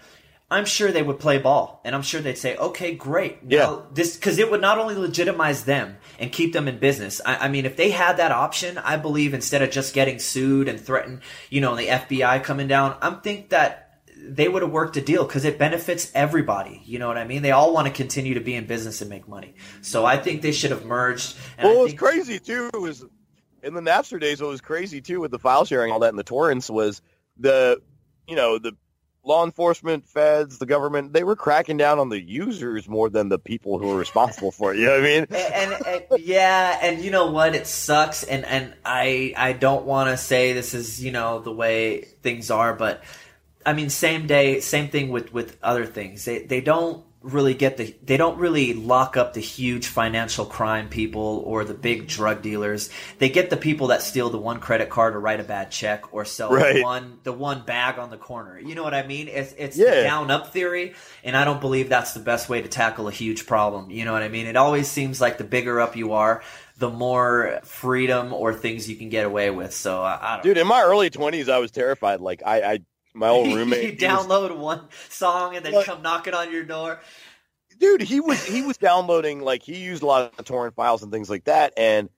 [0.48, 3.76] I'm sure they would play ball, and I'm sure they'd say, "Okay, great." Now, Yeah.
[3.92, 7.20] this because it would not only legitimize them and keep them in business.
[7.26, 10.68] I, I mean, if they had that option, I believe instead of just getting sued
[10.68, 13.82] and threatened, you know, the FBI coming down, I'm think that
[14.16, 16.80] they would have worked a deal because it benefits everybody.
[16.84, 17.42] You know what I mean?
[17.42, 19.54] They all want to continue to be in business and make money.
[19.82, 21.36] So I think they should have merged.
[21.58, 23.04] And Well, I what was think- crazy too was
[23.66, 24.40] in the Napster days.
[24.40, 27.02] What was crazy too with the file sharing, all that, and the torrents was
[27.38, 27.80] the,
[28.26, 28.72] you know, the
[29.24, 31.12] law enforcement, feds, the government.
[31.12, 34.72] They were cracking down on the users more than the people who were responsible for
[34.72, 34.78] it.
[34.78, 35.26] You know what I mean?
[35.30, 37.54] and, and, and- yeah, and you know what?
[37.54, 41.52] It sucks, and and I I don't want to say this is you know the
[41.52, 43.02] way things are, but
[43.64, 46.24] I mean, same day, same thing with with other things.
[46.24, 50.88] They they don't really get the they don't really lock up the huge financial crime
[50.88, 52.06] people or the big mm-hmm.
[52.06, 52.90] drug dealers.
[53.18, 56.12] They get the people that steal the one credit card or write a bad check
[56.14, 58.58] or sell the one the one bag on the corner.
[58.58, 59.28] You know what I mean?
[59.28, 59.96] It's it's Yeah.
[59.96, 63.12] the down up theory, and I don't believe that's the best way to tackle a
[63.12, 63.90] huge problem.
[63.90, 64.46] You know what I mean?
[64.46, 66.42] It always seems like the bigger up you are,
[66.78, 69.72] the more freedom or things you can get away with.
[69.74, 70.42] So I, I don't.
[70.44, 72.20] Dude, in my early twenties, I was terrified.
[72.20, 72.78] Like I, I
[73.16, 76.64] my old roommate, you he was- download one song and then come knocking on your
[76.64, 77.00] door.
[77.78, 81.10] dude, he was he was downloading like he used a lot of torrent files and
[81.10, 82.08] things like that, and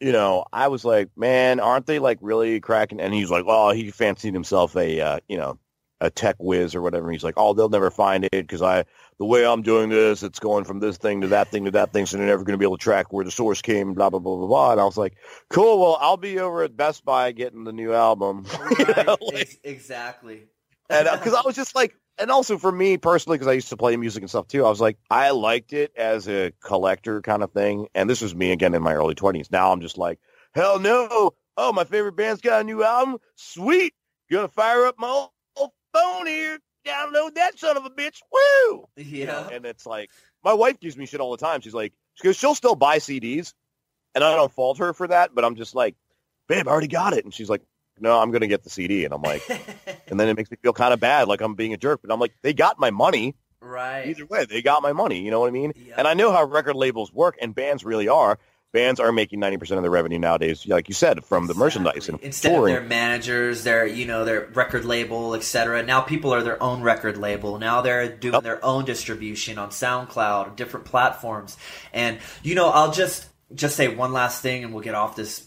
[0.00, 3.00] you know, I was like, man, aren't they like really cracking?
[3.00, 5.58] And he's like, oh, he fancied himself a uh, you know
[6.04, 7.10] a tech whiz or whatever.
[7.10, 8.84] He's like, oh, they'll never find it because I
[9.18, 11.92] the way I'm doing this, it's going from this thing to that thing to that
[11.92, 13.94] thing, so they're never going to be able to track where the source came.
[13.94, 14.72] Blah blah blah blah blah.
[14.72, 15.14] And I was like,
[15.50, 15.80] cool.
[15.80, 18.46] Well, I'll be over at Best Buy getting the new album.
[18.78, 20.42] You know, like- ex- exactly.
[20.90, 23.68] and uh, because I was just like, and also for me personally, because I used
[23.70, 27.22] to play music and stuff too, I was like, I liked it as a collector
[27.22, 27.86] kind of thing.
[27.94, 29.50] And this was me again in my early twenties.
[29.50, 30.18] Now I'm just like,
[30.54, 31.30] hell no!
[31.56, 33.18] Oh, my favorite band's got a new album.
[33.36, 33.94] Sweet,
[34.30, 35.26] gonna fire up my
[35.94, 38.18] phone here, download that son of a bitch.
[38.32, 38.86] Woo!
[38.96, 39.56] You know, Yeah.
[39.56, 40.10] and it's like
[40.42, 41.60] my wife gives me shit all the time.
[41.62, 43.54] She's like, because she'll still buy CDs,
[44.14, 45.34] and I don't fault her for that.
[45.34, 45.94] But I'm just like,
[46.48, 47.62] babe, I already got it, and she's like,
[47.98, 49.42] no, I'm gonna get the CD, and I'm like.
[50.06, 52.00] And then it makes me feel kind of bad, like I'm being a jerk.
[52.02, 53.34] But I'm like, they got my money.
[53.60, 54.06] right.
[54.06, 55.22] Either way, they got my money.
[55.24, 55.72] You know what I mean?
[55.76, 55.94] Yeah.
[55.96, 58.38] And I know how record labels work, and bands really are.
[58.74, 62.16] Bands are making 90% of the revenue nowadays, like you said, from the merchandise and
[62.16, 62.26] Exactly.
[62.26, 62.74] instead touring.
[62.74, 65.82] of their managers, their you know their record label, etc.
[65.84, 67.58] Now people are their own record label.
[67.58, 68.42] Now they're doing Yep.
[68.42, 71.56] their own distribution on SoundCloud, different platforms.
[71.92, 75.44] And you know, I'll just just say one last thing, and we'll get off this.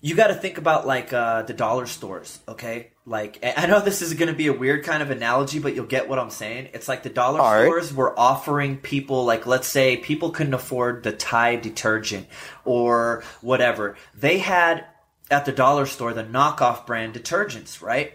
[0.00, 2.92] You got to think about like uh, the dollar stores, okay?
[3.04, 5.86] Like I know this is going to be a weird kind of analogy, but you'll
[5.86, 6.68] get what I'm saying.
[6.72, 7.64] It's like the dollar All right.
[7.64, 12.28] stores were offering people like let's say people couldn't afford the Tide detergent
[12.64, 13.96] or whatever.
[14.14, 14.84] They had
[15.30, 18.12] at the dollar store the knockoff brand detergents, right?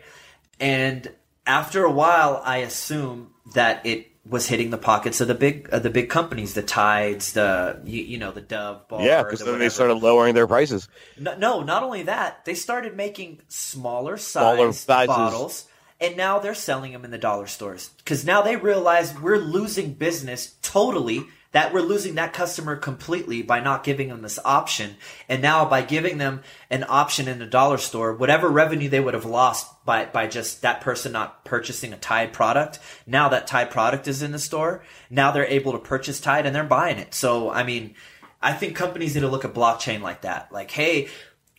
[0.59, 1.11] And
[1.45, 5.83] after a while, I assume that it was hitting the pockets of the big of
[5.83, 9.01] the big companies, the Tides, the you, you know the Dove bar.
[9.01, 10.87] yeah, because the then they started lowering their prices.
[11.19, 15.67] No, no, not only that, they started making smaller Smaller size bottles,
[15.99, 19.93] and now they're selling them in the dollar stores because now they realize we're losing
[19.93, 21.25] business totally.
[21.53, 24.97] That we're losing that customer completely by not giving them this option,
[25.29, 29.13] and now by giving them an option in the dollar store, whatever revenue they would
[29.13, 33.69] have lost by by just that person not purchasing a Tide product, now that Tide
[33.69, 37.13] product is in the store, now they're able to purchase Tide and they're buying it.
[37.13, 37.93] So I mean,
[38.41, 40.51] I think companies need to look at blockchain like that.
[40.51, 41.07] Like, hey,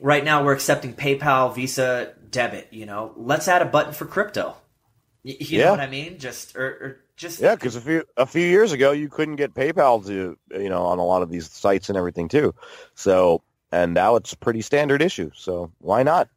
[0.00, 2.66] right now we're accepting PayPal, Visa, debit.
[2.72, 4.56] You know, let's add a button for crypto.
[5.24, 5.64] Y- You Yeah.
[5.66, 6.18] know what I mean?
[6.18, 9.54] Just or, or just Yeah, because a few a few years ago you couldn't get
[9.54, 12.54] PayPal to you know on a lot of these sites and everything too.
[12.94, 13.42] So
[13.72, 15.30] and now it's a pretty standard issue.
[15.34, 16.28] So why not?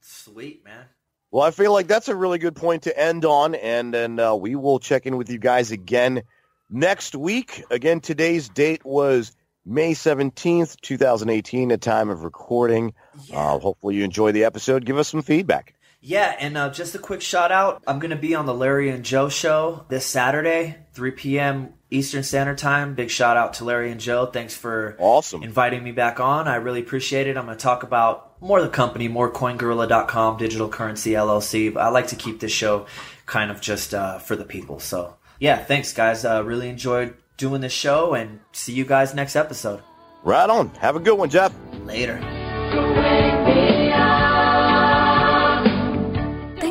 [0.00, 0.84] sweet man.
[1.30, 4.34] Well, I feel like that's a really good point to end on, and then uh,
[4.34, 6.22] we will check in with you guys again
[6.68, 7.62] next week.
[7.70, 12.94] Again, today's date was May seventeenth, two thousand eighteen, a time of recording.
[13.26, 13.38] Yeah.
[13.38, 14.84] Uh, hopefully, you enjoy the episode.
[14.84, 15.74] Give us some feedback.
[16.02, 17.82] Yeah, and uh, just a quick shout out.
[17.86, 21.74] I'm going to be on the Larry and Joe show this Saturday, 3 p.m.
[21.90, 22.94] Eastern Standard Time.
[22.94, 24.24] Big shout out to Larry and Joe.
[24.26, 25.42] Thanks for Awesome.
[25.42, 26.48] inviting me back on.
[26.48, 27.36] I really appreciate it.
[27.36, 31.72] I'm going to talk about more of the company, more CoinGorilla.com, digital currency LLC.
[31.74, 32.86] But I like to keep this show
[33.26, 34.78] kind of just uh, for the people.
[34.80, 36.24] So, yeah, thanks, guys.
[36.24, 39.82] Uh, really enjoyed doing this show and see you guys next episode.
[40.22, 40.70] Right on.
[40.76, 41.52] Have a good one, Jeff.
[41.84, 42.18] Later.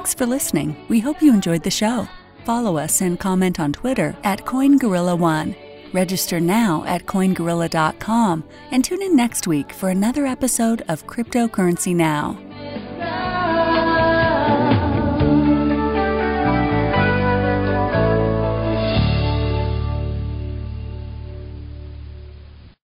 [0.09, 0.75] Thanks for listening.
[0.89, 2.07] We hope you enjoyed the show.
[2.43, 5.93] Follow us and comment on Twitter at CoinGorilla1.
[5.93, 12.48] Register now at CoinGorilla.com and tune in next week for another episode of Cryptocurrency Now.